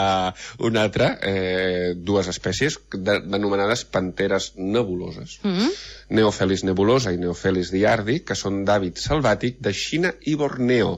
[0.67, 5.39] una altra, eh, dues espècies de, denomenades panteres nebuloses.
[5.43, 5.73] Mm?
[6.19, 10.97] Neofelis nebulosa i Neofelis diardi, que són d'hàbit salvàtic de Xina i Borneo.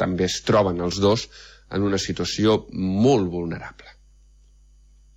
[0.00, 1.28] També es troben els dos
[1.74, 3.94] en una situació molt vulnerable.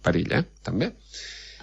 [0.06, 0.46] Perill, eh?
[0.64, 0.94] També.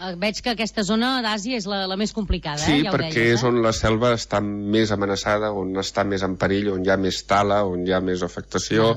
[0.04, 2.86] Eh, Veig que aquesta zona d'Àsia és la, la més complicada, Sí, eh?
[2.86, 6.72] Ja perquè deies, és on la selva està més amenaçada, on està més en perill,
[6.74, 8.94] on hi ha més tala, on hi ha més afectació.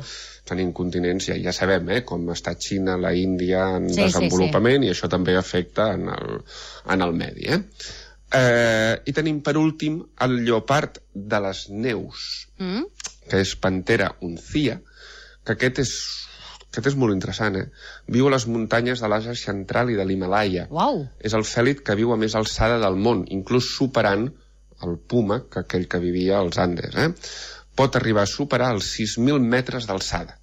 [0.48, 4.86] Tenim continents, ja, ja sabem, eh, com està Xina, la Índia en Sí, sí, desenvolupament,
[4.88, 6.38] i això també afecta en el,
[6.94, 7.50] en el medi.
[7.52, 7.62] Eh?
[8.38, 12.86] Eh, I tenim, per últim, el lleopard de les neus, Mm?
[13.30, 14.80] que és Pantera uncia,
[15.46, 15.92] que aquest és,
[16.78, 17.68] aquest és molt interessant, eh?
[18.14, 20.68] Viu a les muntanyes de l'Àsia central i de l'Himalaya.
[20.74, 21.04] Uau!
[21.20, 24.30] És el fèlid que viu a més alçada del món, inclús superant
[24.86, 27.10] el puma, que aquell que vivia als Andes, eh?
[27.78, 30.37] Pot arribar a superar els 6.000 metres d'alçada.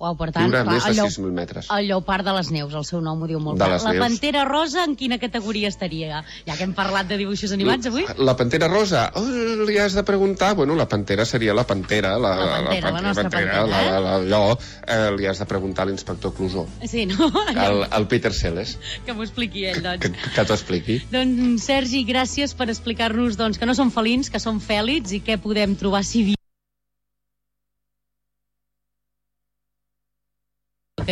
[0.00, 1.66] Uau, per tant, Viure clar, més de 6.000 metres.
[1.76, 3.80] el lleopard de les neus, el seu nom ho diu molt De clar.
[3.84, 4.00] La neus.
[4.06, 6.22] pantera rosa en quina categoria estaria?
[6.46, 8.06] Ja que hem parlat de dibuixos animats avui.
[8.16, 9.24] La pantera rosa, oh,
[9.68, 10.54] li has de preguntar...
[10.56, 13.90] Bueno, la pantera seria la pantera, la, La pantera, la nostra pantera, la, eh?
[13.92, 14.58] la, la, allò,
[14.88, 17.28] eh, li has de preguntar a l'inspector Clusó, Sí, no?
[17.68, 20.00] el, el Peter Sellers, Que m'ho expliqui ell, doncs.
[20.06, 21.00] que, que t'ho expliqui.
[21.12, 25.36] Doncs, Sergi, gràcies per explicar-nos doncs, que no són felins, que són fèlids i què
[25.36, 26.30] podem trobar si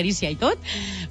[0.03, 0.59] vi acariciar i tot,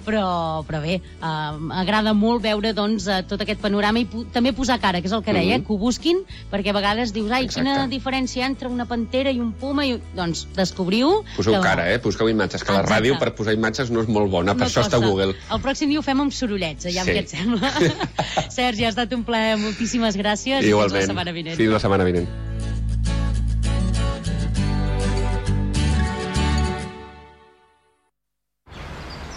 [0.06, 4.54] però, però bé, uh, m'agrada molt veure doncs, uh, tot aquest panorama i po també
[4.54, 5.66] posar cara, que és el que deia, Mhm.
[5.68, 6.18] que ho busquin,
[6.52, 7.62] perquè a vegades dius, ai, Exacte.
[7.70, 10.00] quina diferència entre una pantera i un puma, i...
[10.16, 11.24] doncs descobriu...
[11.36, 12.00] Poseu que- cara, eh?
[12.00, 13.02] Poseu imatges, que la Exacte.
[13.04, 15.08] ràdio per posar imatges no és molt bona, per No això està costa.
[15.08, 15.36] Google.
[15.52, 17.12] El pròxim dia ho fem amb sorollets, ja Sí.
[17.12, 17.72] què et sembla?
[18.50, 21.02] Sergi, ha estat un plaer, moltíssimes gràcies i fins Igualment.
[21.02, 21.58] la setmana vinent.
[21.58, 22.28] Fins la setmana vinent.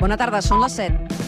[0.00, 1.20] Bona tarda, són les 7.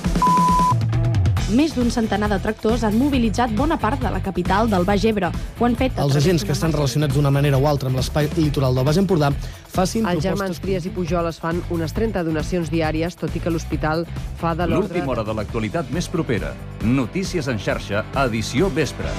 [1.53, 5.29] Més d'un centenar de tractors han mobilitzat bona part de la capital del Baix Ebre.
[5.61, 6.01] Ho han fet...
[6.01, 9.29] Els agents que estan relacionats d'una manera o altra amb l'espai litoral del Baix Empordà
[9.69, 10.25] facin Els propostes...
[10.25, 14.07] germans Trias i Pujol es fan unes 30 donacions diàries, tot i que l'hospital
[14.41, 14.89] fa de l'ordre...
[14.89, 16.57] L'última hora de l'actualitat més propera.
[16.81, 19.13] Notícies en xarxa, edició vespre.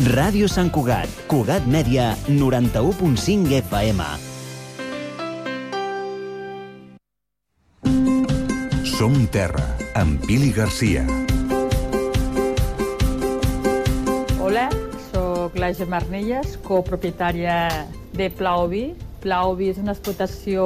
[0.00, 4.00] Ràdio Sant Cugat, Cugat Mèdia, 91.5 FM.
[8.88, 9.66] Som Terra,
[10.00, 11.04] amb Pili Garcia.
[14.40, 14.70] Hola,
[15.10, 17.68] sóc la Gemma Arnelles, copropietària
[18.16, 18.94] de Plaovi.
[19.20, 20.64] Plaovi és una explotació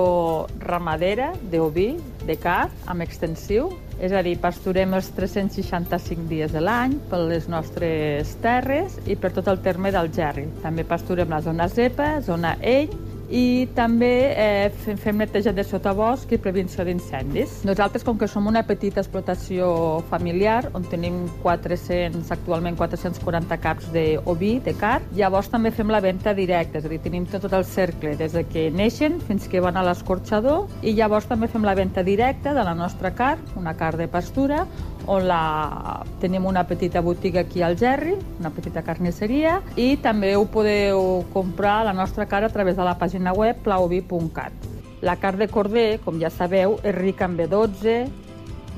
[0.63, 3.73] ramadera d'oví, de car, amb extensiu.
[4.03, 9.31] És a dir, pasturem els 365 dies de l'any per les nostres terres i per
[9.37, 10.49] tot el terme del Gerri.
[10.65, 12.91] També pasturem la zona Zepa, zona Ell,
[13.31, 17.63] i també eh, fem, neteja de sotabosc i prevenció d'incendis.
[17.69, 24.55] Nosaltres, com que som una petita explotació familiar, on tenim 400, actualment 440 caps d'oví,
[24.65, 28.15] de car, llavors també fem la venda directa, és a dir, tenim tot el cercle,
[28.21, 32.05] des de que neixen fins que van a l'escorxador, i llavors també fem la venda
[32.07, 34.65] directa de la nostra car, una car de pastura,
[35.07, 36.05] on la...
[36.21, 41.81] tenim una petita botiga aquí al Gerri, una petita carnisseria, i també ho podeu comprar
[41.81, 44.71] a la nostra cara a través de la pàgina web plauvi.cat.
[45.05, 47.99] La carn de corder, com ja sabeu, és rica en B12,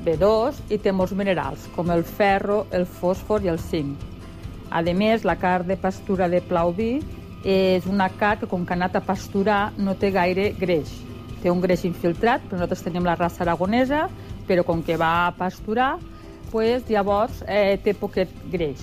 [0.07, 4.03] B2 i té molts minerals, com el ferro, el fòsfor i el zinc.
[4.69, 6.99] A més, la carn de pastura de Plauvi
[7.43, 10.91] és una carn que, com que ha anat a pasturar, no té gaire greix.
[11.41, 14.07] Té un greix infiltrat, però nosaltres tenim la raça aragonesa,
[14.47, 15.97] però com que va a pasturar,
[16.51, 18.81] pues, llavors eh, té poquet greix.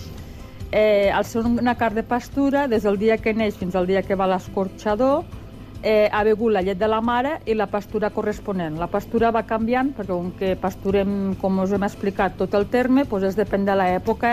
[0.72, 4.03] Eh, al ser una carn de pastura, des del dia que neix fins al dia
[4.03, 5.22] que va a l'escorxador,
[5.85, 8.79] eh, ha begut la llet de la mare i la pastura corresponent.
[8.81, 13.05] La pastura va canviant, perquè com que pasturem, com us hem explicat, tot el terme,
[13.05, 14.33] doncs és depèn de l'època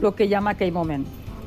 [0.00, 1.04] el que hi ha en aquell moment.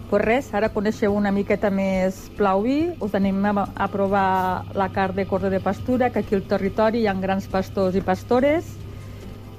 [0.07, 5.17] Pues res, ara coneixeu una miqueta més Plauvi, us anem a, a provar la carn
[5.17, 8.69] de corda de pastura, que aquí al territori hi ha grans pastors i pastores,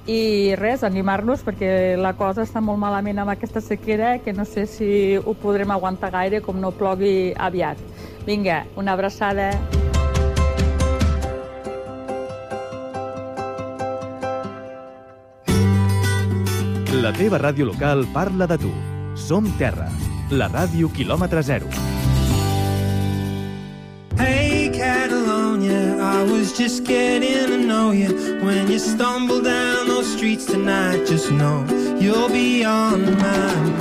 [0.08, 4.64] i res, animar-nos perquè la cosa està molt malament amb aquesta sequera que no sé
[4.66, 7.78] si ho podrem aguantar gaire com no plogui aviat.
[8.24, 9.52] Vinga, una abraçada.
[16.98, 18.72] La teva ràdio local parla de tu.
[19.14, 19.86] Som Terra,
[20.32, 21.68] la ràdio quilòmetre zero.
[24.18, 24.47] Hey
[26.08, 28.08] I was just getting to know you.
[28.40, 31.66] When you stumble down those streets tonight, just know
[32.00, 33.76] you'll be on my mind.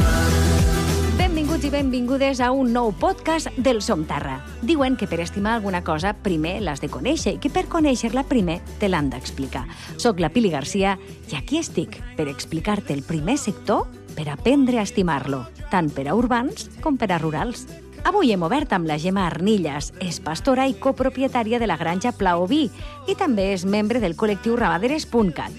[1.18, 4.42] Benvinguts i benvingudes a un nou podcast del Som Terra.
[4.62, 8.60] Diuen que per estimar alguna cosa primer l'has de conèixer i que per conèixer-la primer
[8.82, 9.64] te l'han d'explicar.
[9.96, 10.98] Soc la Pili Garcia
[11.32, 13.88] i aquí estic per explicar-te el primer sector
[14.18, 17.70] per aprendre a estimar-lo, tant per a urbans com per a rurals.
[18.08, 22.62] Avui hem obert amb la Gemma Arnillas, és pastora i copropietària de la granja Plaoví
[23.12, 25.52] i també és membre del col·lectiu Rabaderes.cat.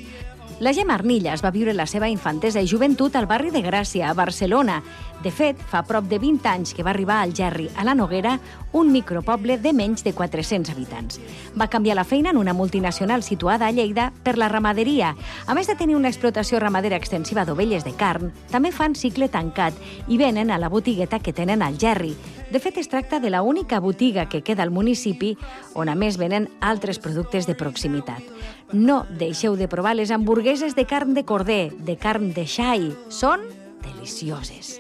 [0.60, 4.14] La Gemma Arnillas va viure la seva infantesa i joventut al barri de Gràcia, a
[4.18, 4.80] Barcelona.
[5.22, 8.32] De fet, fa prop de 20 anys que va arribar al Gerri, a la Noguera,
[8.74, 11.20] un micropoble de menys de 400 habitants.
[11.54, 15.14] Va canviar la feina en una multinacional situada a Lleida per la ramaderia.
[15.46, 19.78] A més de tenir una explotació ramadera extensiva d'ovelles de carn, també fan cicle tancat
[20.08, 22.16] i venen a la botigueta que tenen al Gerri.
[22.50, 25.36] De fet, es tracta de la única botiga que queda al municipi
[25.74, 28.26] on a més venen altres productes de proximitat.
[28.72, 32.90] No deixeu de provar les hamburgueses de carn de corder, de carn de xai.
[33.08, 33.40] Són
[33.80, 34.76] delicioses.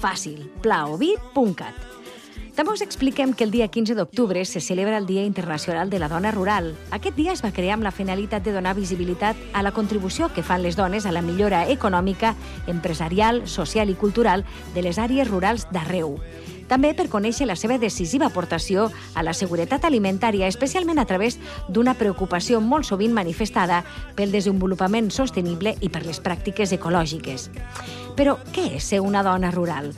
[0.00, 1.76] Fàcil, plaovit.cat.
[2.56, 6.08] També us expliquem que el dia 15 d'octubre se celebra el Dia Internacional de la
[6.08, 6.72] Dona Rural.
[6.96, 10.46] Aquest dia es va crear amb la finalitat de donar visibilitat a la contribució que
[10.46, 12.36] fan les dones a la millora econòmica,
[12.66, 16.20] empresarial, social i cultural de les àrees rurals d'arreu
[16.68, 21.38] també per conèixer la seva decisiva aportació a la seguretat alimentària, especialment a través
[21.68, 23.82] d'una preocupació molt sovint manifestada
[24.16, 27.50] pel desenvolupament sostenible i per les pràctiques ecològiques.
[28.14, 29.92] Però què és ser una dona rural?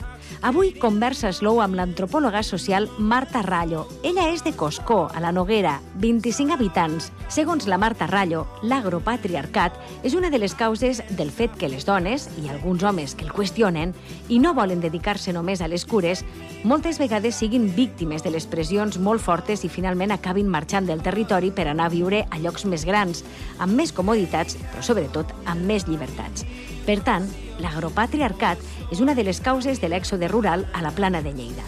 [0.45, 3.87] Avui conversa slow amb l'antropòloga social Marta Rallo.
[4.05, 7.09] Ella és de Coscó, a la Noguera, 25 habitants.
[7.33, 9.73] Segons la Marta Rallo, l'agropatriarcat
[10.05, 13.33] és una de les causes del fet que les dones, i alguns homes que el
[13.33, 13.95] qüestionen,
[14.29, 16.21] i no volen dedicar-se només a les cures,
[16.63, 21.49] moltes vegades siguin víctimes de les pressions molt fortes i finalment acabin marxant del territori
[21.49, 23.25] per anar a viure a llocs més grans,
[23.57, 26.45] amb més comoditats, però sobretot amb més llibertats.
[26.87, 27.27] Per tant,
[27.59, 28.63] l'agropatriarcat
[28.93, 31.65] és una de les causes de l'èxode rural a la plana de Lleida.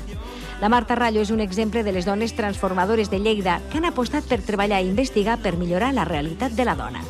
[0.62, 4.28] La Marta Rallo és un exemple de les dones transformadores de Lleida que han apostat
[4.28, 7.04] per treballar i investigar per millorar la realitat de la dona.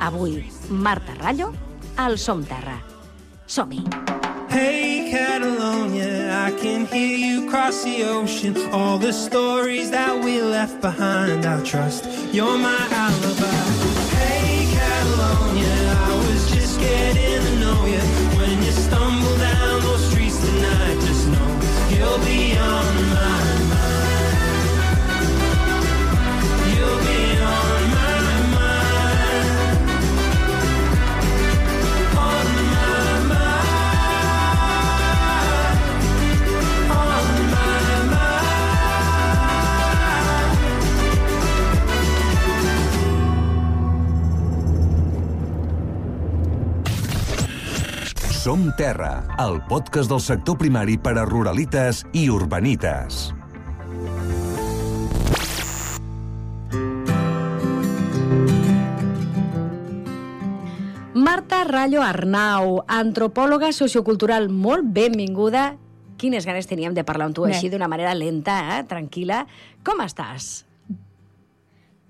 [0.00, 0.40] Avui,
[0.70, 1.52] Marta Rallo,
[1.96, 2.80] al Som Terra.
[3.46, 3.84] Som-hi!
[4.50, 8.56] Hey Catalonia, I can hear you cross the ocean.
[8.72, 13.60] All the stories that we left behind, I trust you're my alibi.
[14.16, 15.89] Hey Catalonia,
[22.00, 23.59] you'll be on my
[48.50, 53.28] Som Terra, el podcast del sector primari per a ruralites i urbanites.
[61.14, 65.76] Marta Rallo Arnau, antropòloga sociocultural, molt benvinguda.
[66.18, 67.52] Quines ganes teníem de parlar amb tu Bé.
[67.54, 68.80] així d'una manera lenta, eh?
[68.82, 69.44] tranquil·la.
[69.86, 70.50] Com estàs?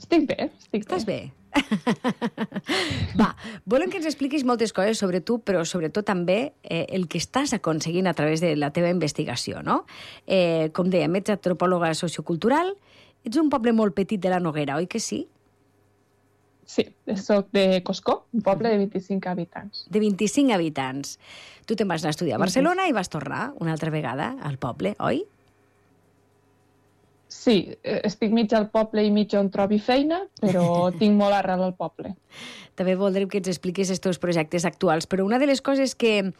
[0.00, 1.20] Estic bé, estic Estàs bé?
[3.20, 3.30] Va,
[3.68, 7.54] volem que ens expliquis moltes coses sobre tu, però sobretot també eh, el que estàs
[7.56, 9.82] aconseguint a través de la teva investigació, no?
[10.26, 12.72] Eh, com dèiem, ets antropòloga sociocultural,
[13.26, 15.24] ets un poble molt petit de la Noguera, oi que sí?
[16.70, 16.84] Sí,
[17.18, 19.86] soc de Coscó, un poble de 25 habitants.
[19.90, 21.16] De 25 habitants.
[21.66, 24.54] Tu te'n vas anar a estudiar a Barcelona i vas tornar una altra vegada al
[24.62, 25.24] poble, oi?
[27.40, 30.64] Sí, eh, estic mig al poble i mig on trobi feina, però
[31.00, 32.12] tinc molt arrel al poble.
[32.76, 36.32] També voldrem que ens expliquis els teus projectes actuals, però una de les coses que,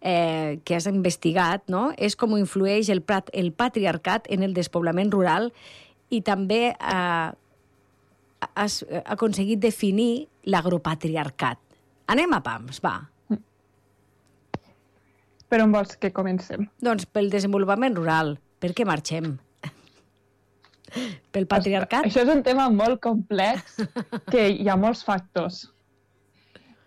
[0.00, 1.90] eh, que has investigat no?
[1.96, 5.52] és com influeix el, prat, el patriarcat en el despoblament rural
[6.10, 7.28] i també eh,
[8.50, 11.60] has aconseguit definir l'agropatriarcat.
[12.10, 12.96] Anem a pams, va.
[15.50, 16.66] Per on vols que comencem?
[16.82, 18.34] Doncs pel desenvolupament rural.
[18.62, 19.32] Per què marxem?
[21.34, 22.06] Pel patriarcat?
[22.08, 23.76] Això és un tema molt complex,
[24.32, 25.66] que hi ha molts factors.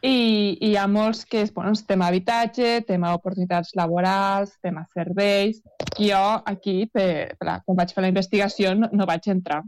[0.03, 4.83] I, i hi ha molts que és, bueno, és tema habitatge, tema oportunitats laborals, tema
[4.91, 5.61] serveis.
[5.95, 9.61] Jo aquí, per, per, quan vaig fer la investigació, no, no vaig entrar.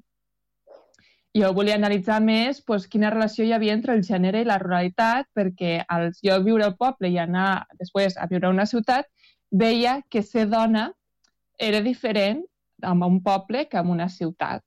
[1.35, 5.27] Jo volia analitzar més doncs, quina relació hi havia entre el gènere i la ruralitat,
[5.35, 9.07] perquè al jo viure al poble i anar després a viure a una ciutat,
[9.51, 10.89] veia que ser dona
[11.59, 12.43] era diferent
[12.81, 14.63] en un poble que en una ciutat.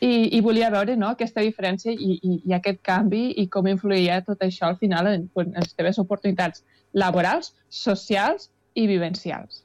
[0.00, 4.22] I, i volia veure no, aquesta diferència i, i, i aquest canvi i com influïa
[4.24, 6.64] tot això al final en, en les teves oportunitats
[6.96, 9.64] laborals, socials i vivencials.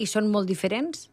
[0.00, 1.11] I són molt diferents?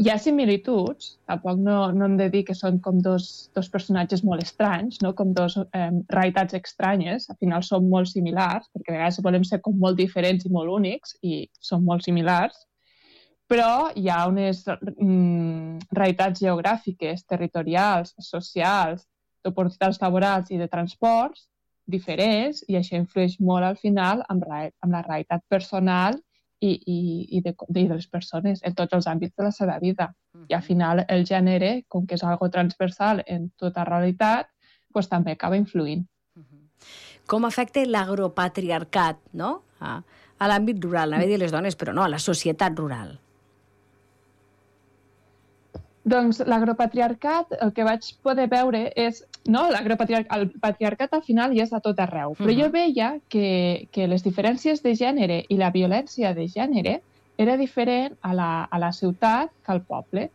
[0.00, 4.22] Hi ha similituds, tampoc no, no hem de dir que són com dos, dos personatges
[4.24, 5.12] molt estranys, no?
[5.18, 9.60] com dos eh, realitats estranyes, al final són molt similars, perquè a vegades volem ser
[9.60, 12.64] com molt diferents i molt únics, i són molt similars,
[13.52, 19.04] però hi ha unes mm, realitats geogràfiques, territorials, socials,
[19.44, 21.50] d'oportunitats laborals i de transports
[21.84, 26.16] diferents, i això influeix molt al final amb amb la realitat personal
[26.62, 26.98] i, i,
[27.36, 30.12] i, de, de, de les persones en tots els àmbits de la seva vida.
[30.48, 34.50] I al final el gènere, com que és algo transversal en tota realitat,
[34.94, 36.06] pues, també acaba influint.
[37.26, 39.52] Com afecta l'agropatriarcat no?
[39.80, 39.98] a,
[40.38, 41.12] a l'àmbit rural?
[41.12, 43.14] Anava a dir les dones, però no, a la societat rural.
[46.02, 49.22] Doncs l'agropatriarcat, el que vaig poder veure és...
[49.50, 53.88] No, l'agropatriarcat, el patriarcat al final hi és a tot arreu, però jo veia que,
[53.90, 57.00] que les diferències de gènere i la violència de gènere
[57.42, 60.28] era diferent a la, a la ciutat que al poble.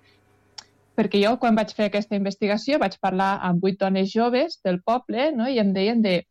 [0.97, 5.31] Perquè jo, quan vaig fer aquesta investigació, vaig parlar amb vuit dones joves del poble
[5.31, 5.47] no?
[5.47, 6.23] i em deien de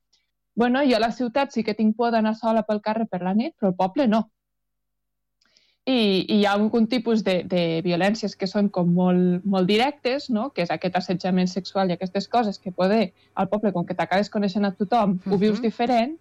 [0.56, 3.34] bueno, jo a la ciutat sí que tinc por d'anar sola pel carrer per la
[3.36, 4.22] nit, però al poble no.
[5.86, 10.26] I, i hi ha algun tipus de, de violències que són com molt, molt directes,
[10.34, 10.48] no?
[10.50, 14.32] que és aquest assetjament sexual i aquestes coses que poder al poble, com que t'acabes
[14.34, 15.34] coneixent a tothom, uh -huh.
[15.34, 16.16] ho vius diferent,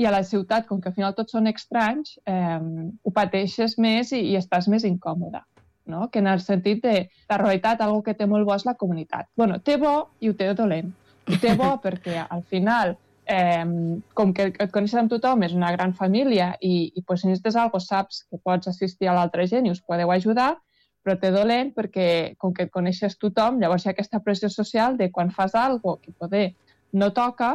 [0.00, 2.60] i a la ciutat, com que al final tots són estranys, eh,
[3.04, 5.42] ho pateixes més i, i estàs més incòmode.
[5.90, 6.08] No?
[6.08, 6.96] Que en el sentit de
[7.28, 9.28] la realitat, algo que té molt bo és la comunitat.
[9.36, 10.92] bueno, té bo i ho té dolent.
[11.28, 12.96] Ho té bo perquè al final,
[13.30, 17.30] eh, com que et coneixes amb tothom, és una gran família i, i pues, si
[17.30, 20.56] necessites alguna cosa saps que pots assistir a l'altra gent i us podeu ajudar,
[21.04, 22.08] però té dolent perquè
[22.38, 26.00] com que et coneixes tothom, llavors hi ha aquesta pressió social de quan fas alguna
[26.02, 26.46] que poder
[26.92, 27.54] no toca,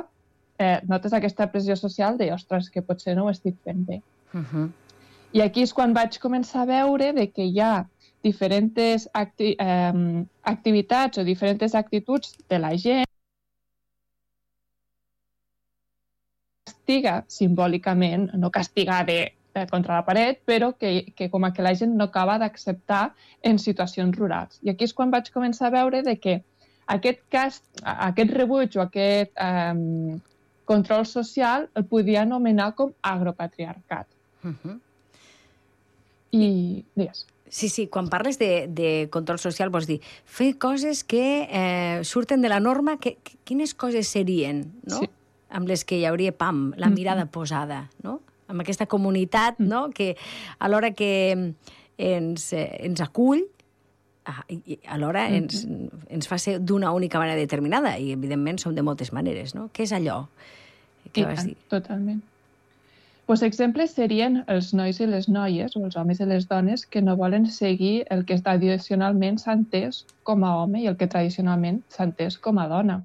[0.57, 4.01] eh, notes aquesta pressió social de, ostres, que potser no ho estic fent bé.
[4.33, 4.69] Uh -huh.
[5.33, 7.85] I aquí és quan vaig començar a veure de que hi ha
[8.23, 13.04] diferents acti eh, activitats o diferents actituds de la gent
[16.85, 21.63] castiga simbòlicament, no castigar de, de contra la paret, però que, que com a que
[21.63, 24.59] la gent no acaba d'acceptar en situacions rurals.
[24.61, 26.43] I aquí és quan vaig començar a veure de que
[26.85, 30.19] aquest, cas, aquest rebuig o aquest eh,
[30.65, 34.07] control social el podia anomenar com agropatriarcat.
[34.43, 34.79] Uh -huh.
[36.31, 37.25] I, digues.
[37.47, 42.41] Sí, sí, quan parles de, de control social vols dir fer coses que eh, surten
[42.41, 44.99] de la norma, que, que, quines coses serien, no?
[44.99, 45.09] Sí.
[45.55, 48.19] Amb les que hi hauria, pam, la mirada posada, no?
[48.51, 50.13] Amb aquesta comunitat, no?, que
[50.59, 51.11] a l'hora que
[51.97, 53.45] ens, eh, ens acull,
[54.27, 55.63] ah, i, i alhora ens,
[56.11, 59.69] ens fa ser d'una única manera determinada, i evidentment som de moltes maneres, no?
[59.73, 60.25] Què és allò
[61.11, 61.57] que I vas tant, dir?
[61.71, 62.23] Totalment.
[63.25, 67.01] Pues exemples serien els nois i les noies, o els homes i les dones, que
[67.01, 71.81] no volen seguir el que tradicionalment s'ha entès com a home i el que tradicionalment
[71.89, 72.99] s'ha entès com a dona.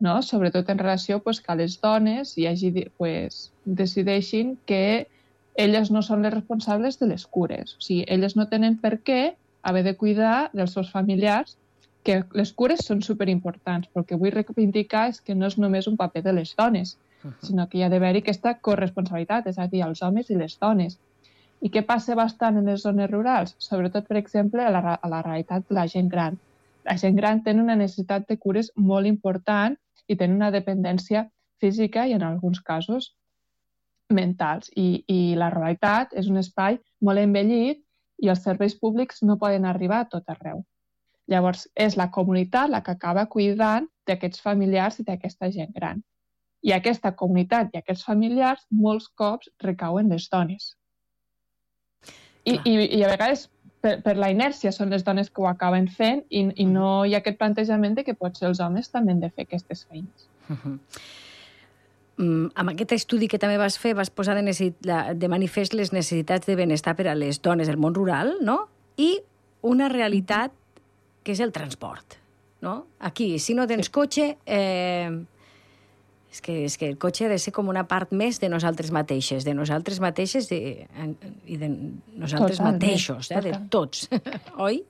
[0.00, 0.20] No?
[0.22, 5.06] Sobretot en relació pues, que les dones hi hagi, pues, decideixin que
[5.54, 7.76] elles no són les responsables de les cures.
[7.78, 11.56] O sigui, elles no tenen per què haver de cuidar dels seus familiars,
[12.04, 15.88] que les cures són superimportants, però el que vull reivindicar és que no és només
[15.88, 16.98] un paper de les dones,
[17.40, 20.98] sinó que hi ha d'haver-hi aquesta corresponsabilitat, és a dir, els homes i les dones.
[21.64, 23.54] I què passa bastant en les zones rurals?
[23.58, 26.36] Sobretot, per exemple, a la, a la realitat de la gent gran.
[26.84, 29.78] La gent gran té una necessitat de cures molt important
[30.08, 31.24] i tenen una dependència
[31.60, 33.14] física i, en alguns casos,
[34.12, 34.70] mentals.
[34.76, 37.80] I, I la realitat és un espai molt envellit
[38.22, 40.62] i els serveis públics no poden arribar a tot arreu.
[41.30, 46.02] Llavors, és la comunitat la que acaba cuidant d'aquests familiars i d'aquesta gent gran.
[46.64, 50.74] I aquesta comunitat i aquests familiars molts cops recauen les dones.
[52.44, 53.48] I, i, i a vegades
[53.84, 57.12] per, per la inèrcia són les dones que ho acaben fent i, i no hi
[57.12, 60.28] ha aquest plantejament de que potser els homes també han de fer aquestes feines.
[60.48, 60.78] Uh -huh.
[62.16, 64.76] Mm, amb aquest estudi que també vas fer vas posar de, necessit,
[65.14, 68.68] de manifest les necessitats de benestar per a les dones del món rural, no?
[68.96, 69.20] I
[69.62, 70.52] una realitat
[71.22, 72.14] que és el transport,
[72.60, 72.86] no?
[73.00, 75.10] Aquí, si no tens cotxe, eh,
[76.34, 78.90] és que, és que el cotxe ha de ser com una part més de nosaltres
[78.94, 80.58] mateixes, de nosaltres mateixes de,
[81.46, 83.68] i de nosaltres Totalment, mateixos, eh, de total.
[83.70, 84.08] tots,
[84.66, 84.80] oi?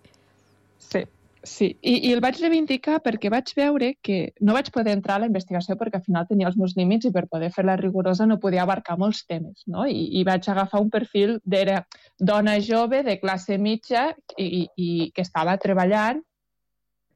[0.81, 1.03] Sí,
[1.45, 1.69] sí.
[1.83, 5.29] I, I el vaig reivindicar perquè vaig veure que no vaig poder entrar a la
[5.29, 8.65] investigació perquè al final tenia els meus límits i per poder fer-la rigorosa no podia
[8.65, 9.67] abarcar molts temes.
[9.69, 9.85] No?
[9.85, 11.83] I, I vaig agafar un perfil d'era
[12.19, 16.25] dona jove de classe mitja i, i que estava treballant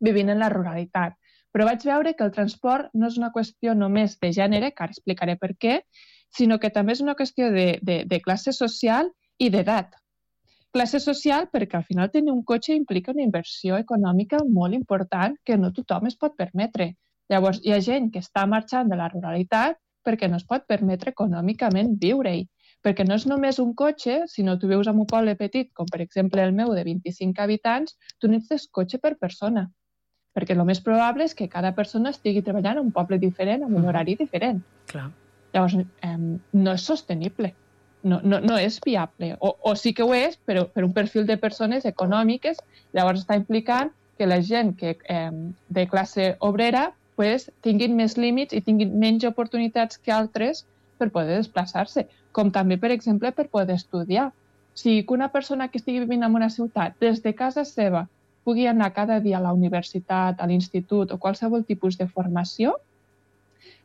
[0.04, 1.16] vivint en la ruralitat.
[1.52, 4.94] Però vaig veure que el transport no és una qüestió només de gènere, que ara
[4.94, 5.78] explicaré per què,
[6.38, 9.96] sinó que també és una qüestió de, de, de classe social i d'edat.
[10.76, 15.56] Classe social perquè al final tenir un cotxe implica una inversió econòmica molt important que
[15.56, 16.90] no tothom es pot permetre.
[17.32, 21.14] Llavors, hi ha gent que està marxant de la ruralitat perquè no es pot permetre
[21.16, 22.44] econòmicament viure-hi.
[22.84, 26.04] Perquè no és només un cotxe, sinó tu vius en un poble petit, com per
[26.04, 29.66] exemple el meu de 25 habitants, tu necessites cotxe per persona
[30.38, 33.80] perquè el més probable és que cada persona estigui treballant en un poble diferent, amb
[33.80, 34.60] un horari diferent.
[34.92, 35.08] Clar.
[35.54, 35.74] Llavors,
[36.06, 36.12] eh,
[36.62, 37.50] no és sostenible,
[38.06, 39.32] no, no, no és viable.
[39.40, 42.60] O, o sí que ho és, però per un perfil de persones econòmiques,
[42.94, 45.30] llavors està implicant que la gent que, eh,
[45.68, 50.66] de classe obrera pues, tinguin més límits i tinguin menys oportunitats que altres
[50.98, 54.28] per poder desplaçar-se, com també, per exemple, per poder estudiar.
[54.30, 58.06] O sigui, que una persona que estigui vivint en una ciutat des de casa seva
[58.48, 62.78] pugui anar cada dia a la universitat, a l'institut o qualsevol tipus de formació.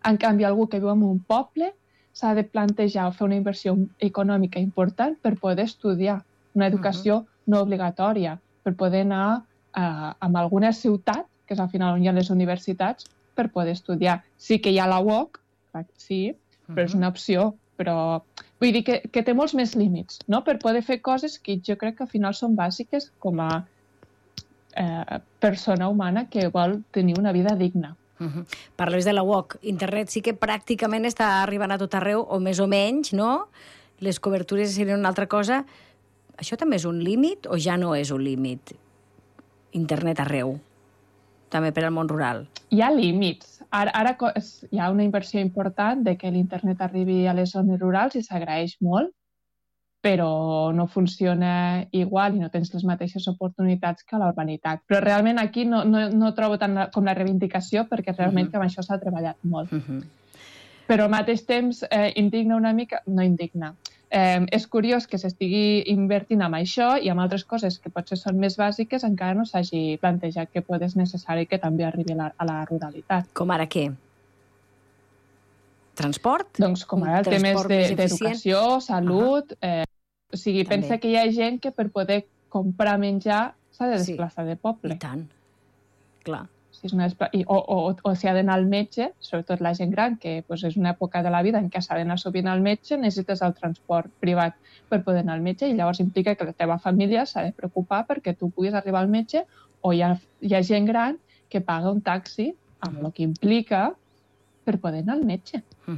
[0.07, 1.73] En canvi, algú que viu en un poble
[2.15, 3.73] s'ha de plantejar o fer una inversió
[4.07, 6.21] econòmica important per poder estudiar
[6.55, 7.51] una educació uh -huh.
[7.51, 9.43] no obligatòria, per poder anar
[9.73, 13.05] a, a alguna ciutat, que és al final on hi ha les universitats,
[13.35, 14.23] per poder estudiar.
[14.37, 15.39] Sí que hi ha la UOC,
[15.97, 16.35] sí,
[16.67, 18.21] però és una opció, però
[18.59, 21.75] vull dir que, que té molts més límits, no?, per poder fer coses que jo
[21.75, 23.65] crec que al final són bàsiques com a
[24.75, 27.95] eh, persona humana que vol tenir una vida digna.
[28.19, 28.45] Uh -huh.
[28.75, 29.57] Parles de la UOC.
[29.61, 33.49] Internet sí que pràcticament està arribant a tot arreu, o més o menys, no?
[33.99, 35.65] Les cobertures serien una altra cosa.
[36.37, 38.73] Això també és un límit o ja no és un límit?
[39.71, 40.59] Internet arreu,
[41.49, 42.47] també per al món rural.
[42.69, 43.63] Hi ha límits.
[43.69, 44.17] Ara, ara
[44.71, 48.77] hi ha una inversió important de que l'internet arribi a les zones rurals i s'agraeix
[48.81, 49.13] molt,
[50.03, 54.81] però no funciona igual i no tens les mateixes oportunitats que a la urbanitat.
[54.89, 58.51] Però realment aquí no, no, no trobo tant la, com la reivindicació perquè realment Mhm.
[58.51, 59.71] que amb això s'ha treballat molt.
[60.89, 62.99] Però al mateix temps eh, indigna una mica...
[63.07, 63.73] No indigna.
[64.11, 68.35] Eh, és curiós que s'estigui invertint amb això i amb altres coses que potser són
[68.37, 72.27] més bàsiques encara no s'hagi plantejat que pot és necessari que també arribi a la,
[72.37, 73.31] a la ruralitat.
[73.33, 73.87] Com ara què?
[75.95, 76.57] Transport?
[76.59, 78.19] Doncs com ara Un temes transport de- més eficient?
[78.19, 79.55] d'educació, salut...
[79.61, 79.83] Eh,
[80.33, 80.75] o sigui, També.
[80.81, 84.11] pensa que hi ha gent que per poder comprar menjar s'ha de Sí.
[84.13, 84.95] desplaçar de poble.
[84.95, 85.27] I tant.
[86.23, 86.47] Clar.
[86.73, 87.29] Si és una despla...
[87.33, 90.63] I, o, o, o si ha d'anar al metge, sobretot la gent gran, que pues,
[90.63, 93.53] és una època de la vida en què s'ha d'anar sovint al metge, necessites el
[93.53, 94.55] transport privat
[94.89, 98.05] per poder anar al metge i llavors implica que la teva família s'ha de preocupar
[98.07, 99.45] perquè tu puguis arribar al metge
[99.81, 101.19] o hi ha, hi ha gent gran
[101.49, 103.93] que paga un taxi amb el que implica
[104.65, 105.61] per poder anar al metge.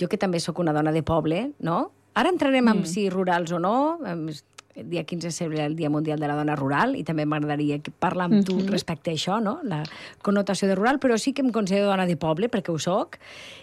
[0.00, 1.90] Jo que també sóc una dona de poble, no?
[2.20, 2.86] Ara entrarem en Mm.
[2.86, 3.98] si rurals o no.
[4.04, 7.90] El dia 15 celebra el Dia Mundial de la Dona Rural i també m'agradaria que
[7.90, 8.68] parlar amb tu Mhm.
[8.70, 9.58] respecte a això, no?
[9.64, 9.82] La
[10.22, 13.18] connotació de rural, però sí que em considero dona de poble, perquè ho soc,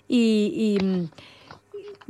[0.10, 1.10] i, i mm,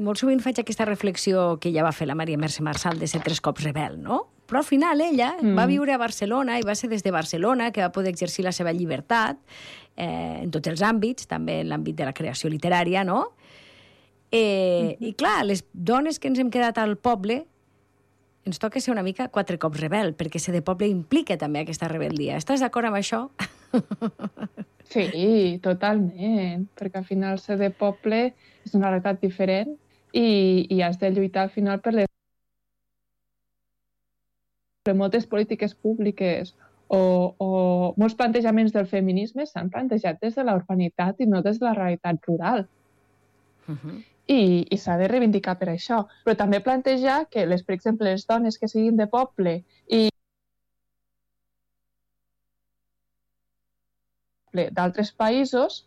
[0.03, 3.21] molt sovint faig aquesta reflexió que ja va fer la Maria Mercè Marçal de ser
[3.21, 4.27] tres cops rebel, no?
[4.47, 5.55] Però al final ella Mm.
[5.57, 8.51] va viure a Barcelona i va ser des de Barcelona que va poder exercir la
[8.51, 9.37] seva llibertat
[9.99, 13.33] eh, en tots els àmbits, també en l'àmbit de la creació literària, no?
[14.31, 17.45] Eh, I clar, les dones que ens hem quedat al poble
[18.47, 21.89] ens toca ser una mica quatre cops rebel, perquè ser de poble implica també aquesta
[21.91, 22.39] rebel·lia.
[22.39, 23.27] Estàs d'acord amb això?
[24.87, 28.21] Sí, totalment, perquè al final ser de poble
[28.63, 29.73] és una realitat diferent
[30.15, 32.07] i, i has de lluitar al final per les
[34.87, 36.53] per moltes polítiques públiques
[36.87, 37.01] o,
[37.35, 37.49] o
[37.99, 41.75] molts plantejaments del feminisme s'han plantejat des de la urbanitat i no des de la
[41.75, 42.63] realitat rural.
[44.27, 46.01] I, i s'ha de reivindicar per això.
[46.25, 50.07] Però també plantejar que, les, per exemple, les dones que siguin de poble i
[54.73, 55.85] d'altres països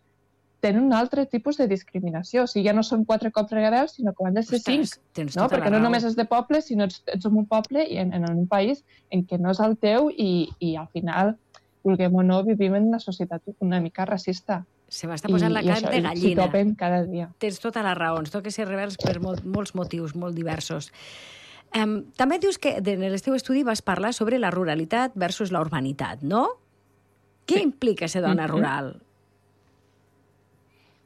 [0.61, 2.45] tenen un altre tipus de discriminació.
[2.45, 5.31] O sigui, ja no són quatre cops rebels, sinó que han de ser Ostres, cinc.
[5.35, 5.47] no?
[5.47, 8.13] tota Perquè no només és de poble, sinó ets, ets en un poble i en,
[8.17, 11.35] en un país en què no és el teu i, i al final,
[11.87, 14.63] vulguem o no, vivim en una societat una mica racista.
[14.91, 16.45] Se m'està posant la carn de gallina.
[16.49, 17.29] topen cada dia.
[17.39, 20.91] Tens tota la raó, ens toca ser rebels per molt, molts motius, molt diversos.
[21.79, 25.61] Um, també dius que en el teu estudi vas parlar sobre la ruralitat versus la
[25.63, 26.49] urbanitat, no?
[27.47, 28.51] Què implica ser dona Mhm.
[28.51, 28.91] rural?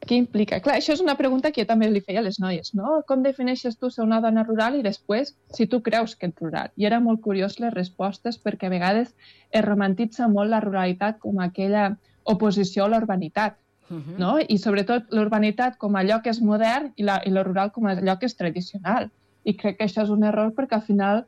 [0.05, 0.59] Què implica?
[0.61, 3.03] Clar, això és una pregunta que jo també li feia a les noies, no?
[3.09, 6.71] Com defineixes tu ser una dona rural i després si tu creus que ets rural?
[6.77, 9.15] I era molt curiós les respostes perquè a vegades
[9.51, 13.57] es romantitza molt la ruralitat com aquella oposició a la urbanitat,
[13.95, 14.17] Mhm.
[14.19, 14.39] no?
[14.39, 18.19] I sobretot l'urbanitat com allò que és modern i la, i la rural com allò
[18.19, 19.11] que és tradicional.
[19.45, 21.25] I crec que això és un error perquè al final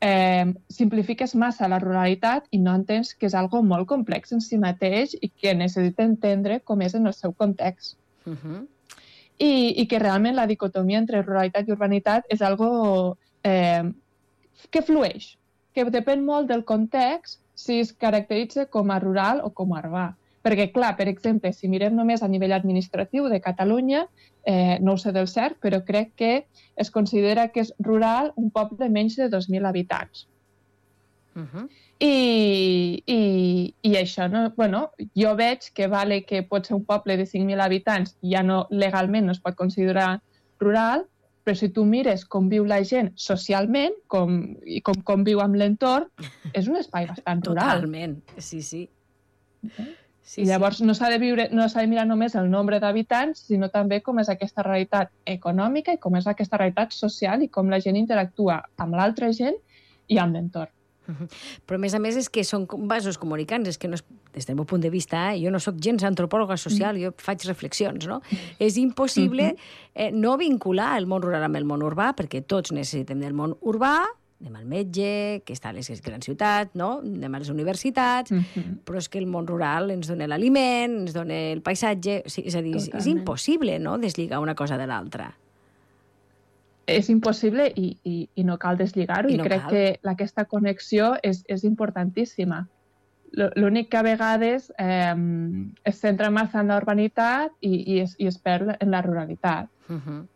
[0.00, 4.58] eh, simplifiques massa la ruralitat i no entens que és algo molt complex en si
[4.58, 7.96] mateix i que necessita entendre com és en el seu context.
[8.24, 8.66] Mhm.
[9.38, 13.82] I, i que realment la dicotomia entre ruralitat i urbanitat és algo eh,
[14.70, 15.36] que flueix,
[15.74, 20.06] que depèn molt del context si es caracteritza com a rural o com a urbà.
[20.42, 24.06] Perquè, clar, per exemple, si mirem només a nivell administratiu de Catalunya,
[24.44, 26.32] eh, no ho sé del cert, però crec que
[26.74, 30.26] es considera que és rural un poble de menys de 2.000 habitants.
[31.34, 31.68] Mhm.
[32.02, 33.20] I, i,
[33.86, 34.48] i això, no?
[34.56, 38.42] bueno, jo veig que vale que pot ser un poble de 5.000 habitants i ja
[38.42, 40.16] no, legalment no es pot considerar
[40.58, 41.06] rural,
[41.44, 45.58] però si tu mires com viu la gent socialment com, i com, com viu amb
[45.58, 46.10] l'entorn,
[46.58, 47.82] és un espai bastant rural.
[47.82, 48.88] Totalment, sí, sí.
[50.22, 53.42] Sí, I llavors no s'ha de viure, no s'ha de mirar només el nombre d'habitants,
[53.48, 57.72] sinó també com és aquesta realitat econòmica i com és aquesta realitat social i com
[57.72, 59.58] la gent interactua amb l'altra gent
[60.08, 60.70] i amb l'entorn.
[61.66, 64.46] Però, a més a més, és que són vasos comunicants, és que no és, des
[64.48, 68.06] del meu punt de vista, eh, jo no sóc gens antropòloga social, jo faig reflexions,
[68.08, 68.20] no?
[68.62, 73.20] És impossible eh, no vincular el món rural amb el món urbà, perquè tots necessitem
[73.20, 73.96] del món urbà,
[74.42, 76.96] anem al metge, que està a les grans ciutats, no?
[77.00, 78.34] anem a les universitats,
[78.86, 82.50] però és que el món rural ens dona l'aliment, ens dona el paisatge, o sigui,
[82.50, 83.22] és a dir, és, és Totalment.
[83.22, 83.96] impossible no?
[84.02, 85.32] deslligar una cosa de l'altra.
[86.92, 89.70] és impossible i, i, i no cal deslligar-ho I i, no crec cal.
[89.70, 92.66] que aquesta connexió és, és importantíssima
[93.32, 95.14] L'únic que a vegades eh,
[95.88, 99.70] es centra massa en la urbanitat i, i, es, i es perd en la ruralitat.
[99.88, 100.26] Uh -huh.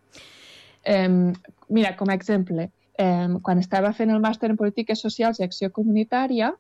[0.85, 1.33] Eh,
[1.69, 5.71] mira, com a exemple, eh, quan estava fent el màster en Polítiques Socials i Acció
[5.73, 6.53] Comunitària,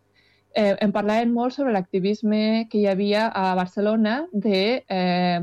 [0.57, 5.41] eh, em parlaven molt sobre l'activisme que hi havia a Barcelona de eh,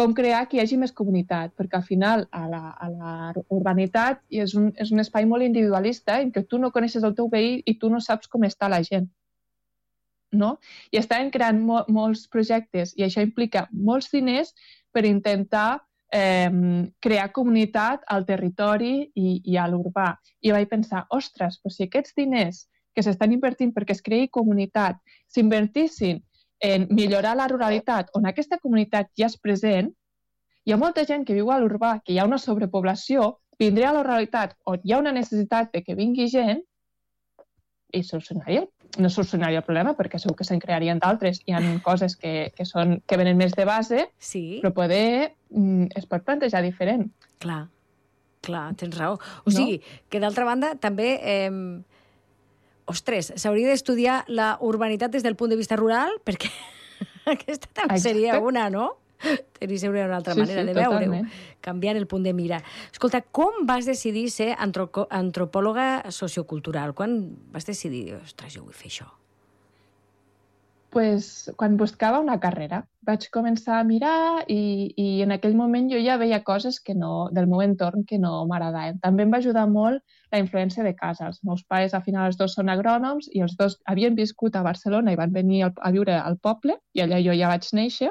[0.00, 3.14] com crear que hi hagi més comunitat, perquè al final a la, a la
[3.52, 7.28] urbanitat és un, és un espai molt individualista en què tu no coneixes el teu
[7.32, 9.10] veí i tu no saps com està la gent.
[10.32, 10.54] No?
[10.94, 14.54] I estaven creant mo molts projectes i això implica molts diners
[14.94, 15.82] per intentar
[16.12, 16.50] eh,
[17.00, 20.12] crear comunitat al territori i, i a l'urbà.
[20.40, 24.98] I vaig pensar, ostres, però si aquests diners que s'estan invertint perquè es creï comunitat
[25.30, 26.20] s'invertissin
[26.60, 29.92] en millorar la ruralitat on aquesta comunitat ja és present,
[30.66, 33.94] hi ha molta gent que viu a l'urbà, que hi ha una sobrepoblació, vindria a
[33.96, 36.60] la ruralitat on hi ha una necessitat de que vingui gent
[37.92, 38.64] i solucionaria,
[38.98, 41.42] no solucionaria el problema perquè segur que se'n crearien d'altres.
[41.46, 44.60] Hi ha coses que, que, són, que venen més de base, sí.
[44.62, 47.06] però poder mm, es pot plantejar diferent.
[47.42, 47.62] Clar,
[48.46, 49.20] clar, tens raó.
[49.44, 49.80] O sigui,
[50.10, 51.14] que d'altra banda també...
[51.22, 51.54] Eh,
[52.90, 56.50] ostres, s'hauria d'estudiar la urbanitat des del punt de vista rural, perquè
[57.36, 58.08] aquesta també Exacte.
[58.08, 58.88] seria una, no?
[59.60, 61.20] Tenir sempre una altra Sí, manera sí, de veure-ho,
[61.60, 62.62] canviant el punt de mira.
[62.90, 66.94] Escolta, com vas decidir ser antropòloga sociocultural?
[66.96, 67.18] Quan
[67.52, 69.10] vas decidir, ostres, jo vull fer això?
[70.90, 72.80] pues, quan buscava una carrera.
[73.06, 77.28] Vaig començar a mirar i, i en aquell moment jo ja veia coses que no,
[77.30, 78.98] del meu entorn que no m'agradaven.
[78.98, 80.02] També em va ajudar molt
[80.34, 81.28] la influència de casa.
[81.30, 84.64] Els meus pares, al final, els dos són agrònoms i els dos havien viscut a
[84.66, 88.10] Barcelona i van venir al- a viure al poble i allà jo ja vaig néixer.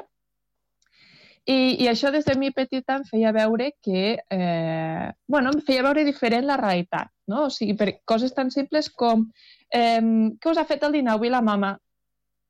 [1.48, 5.82] I, I això des de mi petita em feia veure que, eh, bueno, em feia
[5.86, 7.46] veure diferent la realitat, no?
[7.46, 9.24] O sigui, per coses tan simples com
[9.72, 10.02] eh,
[10.36, 11.78] què us ha fet el dinar avui la mama?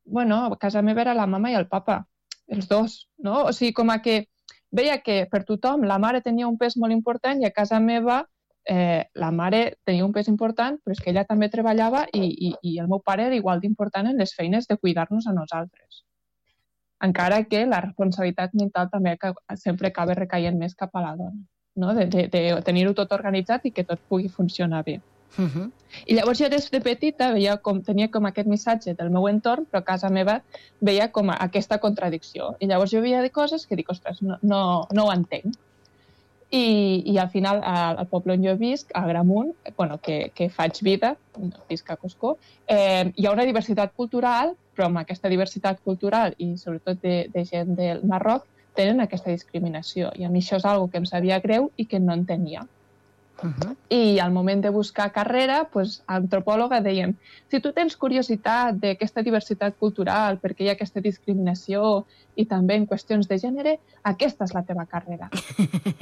[0.04, 2.04] Bueno, a casa meva era la mama i el papa,
[2.48, 3.44] els dos, no?
[3.46, 4.24] O sigui, com a que
[4.70, 8.24] veia que per tothom la mare tenia un pes molt important i a casa meva
[8.66, 12.54] eh, la mare tenia un pes important, però és que ella també treballava i, i,
[12.62, 16.04] i el meu pare era igual d'important en les feines de cuidar-nos a nosaltres
[17.02, 19.16] encara que la responsabilitat mental també
[19.56, 21.40] sempre acaba recaient més cap a la dona,
[21.76, 21.94] no?
[21.94, 25.00] de, de, de tenir-ho tot organitzat i que tot pugui funcionar bé.
[25.38, 25.70] Uh -huh.
[26.06, 29.64] I llavors jo des de petita veia com, tenia com aquest missatge del meu entorn,
[29.64, 30.42] però a casa meva
[30.80, 32.56] veia com aquesta contradicció.
[32.58, 35.54] I llavors jo veia de coses que dic, ostres, no, no, no ho entenc.
[36.50, 40.48] I, i al final, al, al poble on jo visc, a Gramunt, bueno, que, que
[40.50, 41.16] faig vida,
[41.68, 46.54] visc a Coscó, eh, hi ha una diversitat cultural, però amb aquesta diversitat cultural i
[46.56, 48.46] sobretot de, de gent del Marroc
[48.78, 50.08] tenen aquesta discriminació.
[50.16, 52.62] I a mi això és algo que em sabia greu i que no entenia.
[53.42, 53.74] Uh -huh.
[53.88, 57.14] I al moment de buscar carrera, pues, a antropòloga dèiem,
[57.50, 62.06] si tu tens curiositat d'aquesta diversitat cultural, perquè hi ha aquesta discriminació
[62.36, 65.28] i també en qüestions de gènere, aquesta és la teva carrera.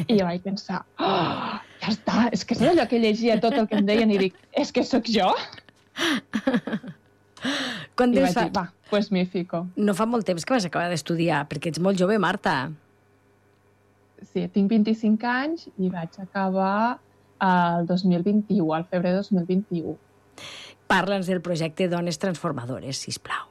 [0.07, 3.67] I jo vaig pensar, oh, ja està, és que és allò que llegia tot el
[3.67, 5.35] que em deien i dic, és que sóc jo?
[7.99, 8.45] Quan I vaig fa...
[8.47, 9.65] dir, va, pues m'hi fico.
[9.77, 12.59] No fa molt temps que vas acabar d'estudiar, perquè ets molt jove, Marta.
[14.23, 16.99] Sí, tinc 25 anys i vaig acabar
[17.45, 19.95] el 2021, al febrer de 2021.
[20.89, 23.47] Parla'ns del projecte Dones Transformadores, si plau.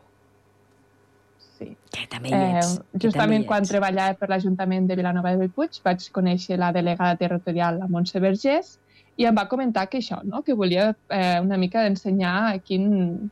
[1.57, 1.71] Sí.
[1.93, 2.75] Que també hi ets.
[2.91, 3.71] que justament hi quan ets.
[3.71, 8.75] treballava per l'Ajuntament de Vilanova de Bellpuig vaig conèixer la delegada territorial, la Montse Vergés,
[9.17, 10.43] i em va comentar que això, no?
[10.45, 13.31] que volia eh, una mica d'ensenyar quin,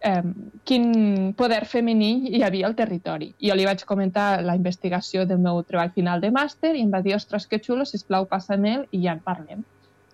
[0.00, 0.22] eh,
[0.64, 3.32] quin poder femení hi havia al territori.
[3.38, 6.90] I jo li vaig comentar la investigació del meu treball final de màster i em
[6.92, 9.64] va dir, ostres, que xulo, sisplau, passa'm-el i ja en parlem.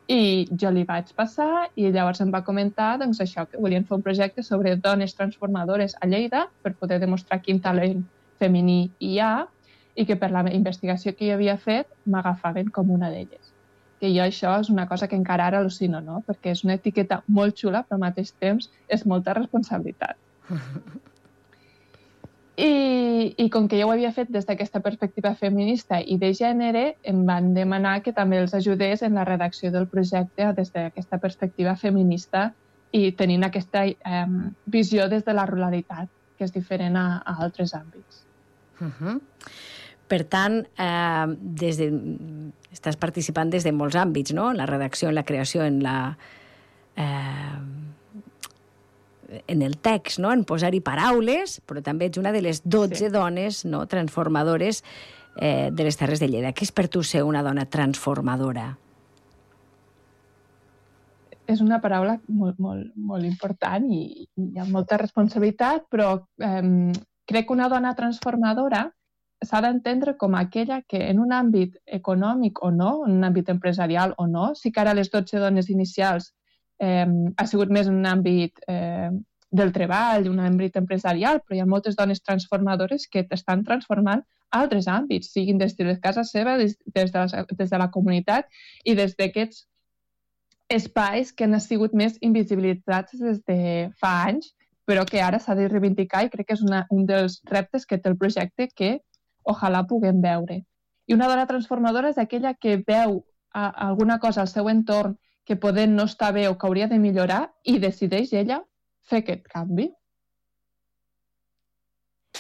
[0.09, 3.97] I jo li vaig passar i llavors em va comentar doncs, això que volien fer
[3.97, 8.05] un projecte sobre dones transformadores a Lleida per poder demostrar quin talent
[8.39, 9.49] femení hi ha
[9.97, 13.55] i que per la investigació que jo havia fet m'agafaven com una d'elles.
[14.01, 16.22] Que jo això és una cosa que encara ara al·lucino, no?
[16.26, 20.16] Perquè és una etiqueta molt xula, però al mateix temps és molta responsabilitat.
[22.57, 26.84] I, I com que jo ho havia fet des d'aquesta perspectiva feminista i de gènere,
[27.05, 31.76] em van demanar que també els ajudés en la redacció del projecte des d'aquesta perspectiva
[31.76, 32.51] feminista
[32.97, 34.26] i tenint aquesta eh,
[34.72, 38.24] visió des de la ruralitat, que és diferent a, a altres àmbits.
[38.80, 39.20] Uh -huh.
[40.07, 41.26] Per tant, eh,
[41.62, 41.90] des de,
[42.72, 44.50] estàs participant des de molts àmbits, no?
[44.52, 45.96] En la redacció, en la creació, en la...
[46.96, 47.59] Eh,
[49.48, 50.30] en el text, no?
[50.30, 53.09] en posar-hi paraules, però també ets una de les 12 sí.
[53.11, 53.80] dones no?
[53.90, 54.84] transformadores
[55.42, 56.52] eh, de les Terres de Lleida.
[56.54, 58.76] Què és per tu ser una dona transformadora?
[61.46, 66.09] és una paraula molt, molt, molt important i, i ha molta responsabilitat, però
[66.42, 66.92] eh,
[67.26, 68.86] crec que una dona transformadora
[69.45, 74.14] s'ha d'entendre com aquella que en un àmbit econòmic o no, en un àmbit empresarial
[74.18, 76.32] o no, sí que ara les 12 dones inicials
[76.80, 77.07] eh,
[77.37, 79.11] ha sigut més en un àmbit eh,
[79.51, 84.24] del treball, un àmbit empresarial, però hi ha moltes dones transformadores que estan transformant
[84.57, 88.49] altres àmbits, siguin des de casa seva, des, des, de, la, des de la comunitat
[88.84, 89.66] i des d'aquests
[90.68, 94.55] espais que han sigut més invisibilitzats des de fa anys,
[94.87, 97.99] però que ara s'ha de reivindicar i crec que és una, un dels reptes que
[97.99, 98.97] té el projecte que
[99.53, 100.62] ojalà puguem veure.
[101.07, 103.20] I una dona transformadora és aquella que veu
[103.53, 105.16] a, a alguna cosa al seu entorn
[105.47, 108.61] que poder no està bé o que hauria de millorar i decideix ella
[109.07, 109.92] fer aquest canvi.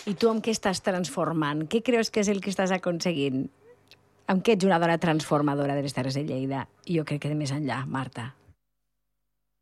[0.06, 1.64] I tu amb què estàs transformant?
[1.70, 3.46] Què creus que és el que estàs aconseguint?
[4.26, 6.66] Amb què ets una dona transformadora de les Terres de Lleida?
[6.90, 8.32] Jo crec que de més enllà, Marta.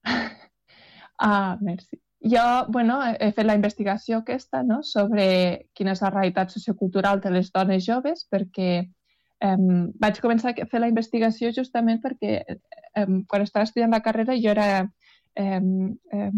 [1.24, 2.03] Ah, merci.
[2.24, 5.24] Jo, bueno, he fet la investigació aquesta, no?, sobre
[5.76, 9.56] quina és la realitat sociocultural de les dones joves, perquè eh,
[10.00, 14.54] vaig començar a fer la investigació justament perquè eh, quan estava estudiant la carrera jo
[14.54, 14.86] era,
[15.36, 16.30] eh, eh,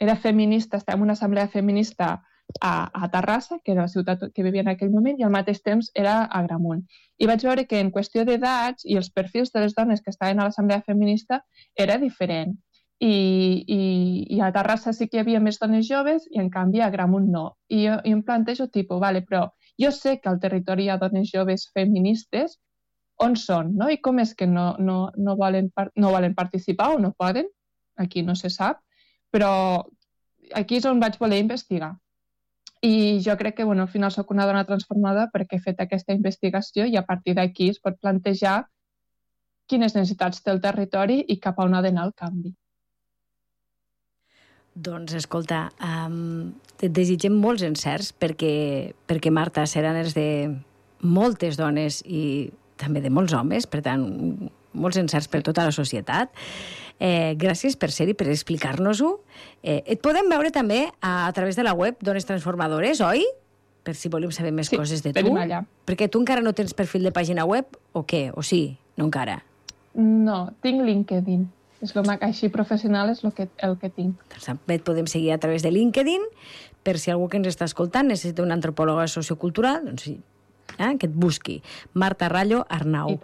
[0.00, 2.22] era feminista, estava en una assemblea feminista
[2.60, 2.72] a,
[3.04, 5.90] a Terrassa, que era la ciutat que vivia en aquell moment, i al mateix temps
[5.94, 6.86] era a Gramunt.
[7.18, 10.40] I vaig veure que en qüestió d'edats i els perfils de les dones que estaven
[10.40, 11.42] a l'assemblea feminista
[11.76, 12.56] era diferent.
[13.00, 13.80] I, i,
[14.36, 17.28] i a Terrassa sí que hi havia més dones joves i en canvi a Gramunt
[17.30, 17.44] no.
[17.68, 19.44] I jo i em plantejo tipus, vale, però
[19.78, 22.58] jo sé que al territori hi ha dones joves feministes,
[23.18, 23.88] on són, no?
[23.90, 27.48] I com és que no, no, no, volen, no volen participar o no poden?
[27.98, 28.82] Aquí no se sap,
[29.34, 29.50] però
[30.54, 31.96] aquí és on vaig voler investigar.
[32.82, 36.14] I jo crec que bueno, al final sóc una dona transformada perquè he fet aquesta
[36.14, 38.60] investigació i a partir d'aquí es pot plantejar
[39.68, 42.54] quines necessitats té el territori i cap a on ha d'anar el canvi.
[44.78, 50.28] Doncs, escolta, um, et desitgem molts encerts perquè, perquè Marta, seran els de
[51.02, 54.04] moltes dones i també de molts homes, per tant,
[54.78, 56.30] molts encerts per tota la societat.
[56.98, 59.16] Eh, gràcies per ser-hi, per explicar-nos-ho.
[59.62, 63.26] Eh, et podem veure també a, a través de la web Dones Transformadores, oi?
[63.86, 65.34] Per si volem saber més sí, coses de tu.
[65.38, 65.62] Allà.
[65.88, 68.28] Perquè tu encara no tens perfil de pàgina web, o què?
[68.34, 68.76] O sí?
[68.98, 69.40] No encara?
[69.98, 71.46] No, tinc LinkedIn.
[71.82, 74.18] És lo així professional és lo que, el que tinc.
[74.32, 76.24] Doncs també et podem seguir a través de LinkedIn,
[76.82, 80.16] per si algú que ens està escoltant necessita una antropòloga sociocultural, doncs sí,
[80.78, 81.62] eh, que et busqui.
[81.94, 83.18] Marta Rallo Arnau.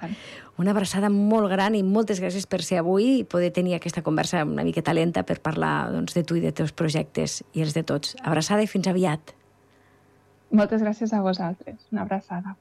[0.56, 4.44] Una abraçada molt gran i moltes gràcies per ser avui i poder tenir aquesta conversa
[4.46, 7.82] una miqueta lenta per parlar doncs, de tu i de teus projectes i els de
[7.82, 8.14] tots.
[8.22, 9.34] Abraçada i fins aviat.
[10.54, 11.80] Moltes gràcies a vosaltres.
[11.90, 12.54] Una abraçada.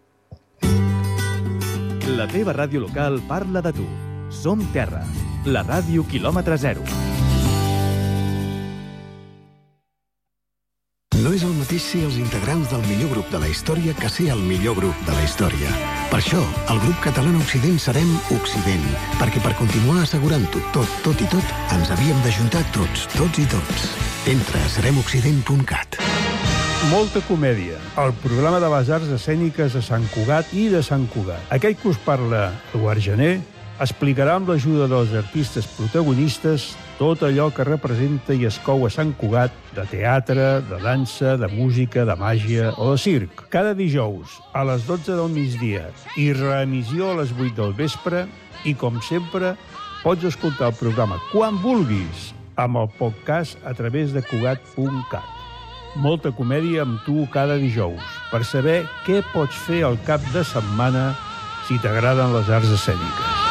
[2.17, 3.85] La teva ràdio local parla de tu.
[4.33, 5.03] Som Terra,
[5.45, 6.83] la ràdio quilòmetre zero.
[11.23, 14.25] No és el mateix ser els integrants del millor grup de la història que ser
[14.33, 15.69] el millor grup de la història.
[16.11, 16.41] Per això,
[16.73, 18.83] el grup català Occident serem Occident,
[19.21, 23.87] perquè per continuar assegurant-ho tot, tot i tot, ens havíem d'ajuntar tots, tots i tots.
[24.33, 26.01] Entra a seremoccident.cat.
[26.91, 31.39] Molta comèdia, el programa de les arts escèniques de Sant Cugat i de Sant Cugat.
[31.55, 33.37] Aquell que us parla Eduard Gené
[33.83, 36.69] explicarà amb l'ajuda dels artistes protagonistes
[36.99, 41.49] tot allò que representa i es cou a Sant Cugat de teatre, de dansa, de
[41.51, 43.43] música, de màgia o de circ.
[43.51, 48.23] Cada dijous a les 12 del migdia i reemissió a les 8 del vespre
[48.63, 49.55] i, com sempre,
[50.03, 55.27] pots escoltar el programa quan vulguis amb el podcast a través de Cugat.cat.
[55.99, 61.11] Molta comèdia amb tu cada dijous per saber què pots fer al cap de setmana
[61.67, 63.42] si t'agraden les arts escèniques.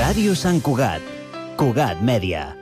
[0.00, 1.04] Ràdio Sant Cugat.
[1.60, 2.59] Cugat Mèdia.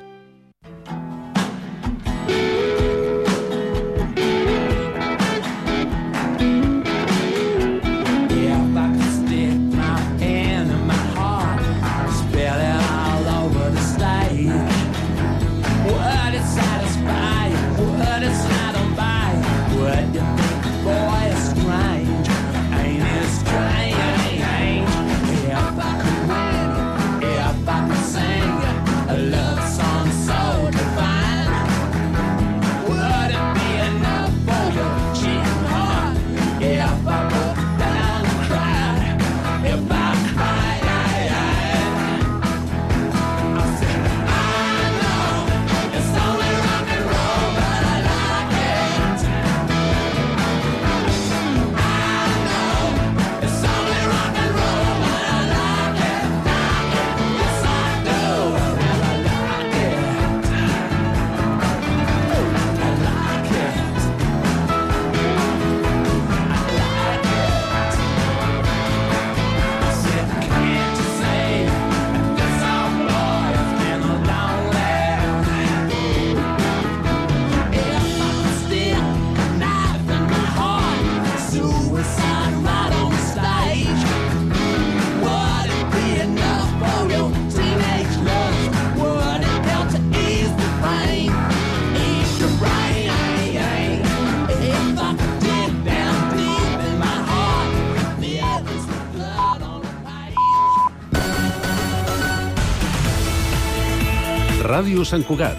[104.79, 105.57] Ràdio Sant Cugat,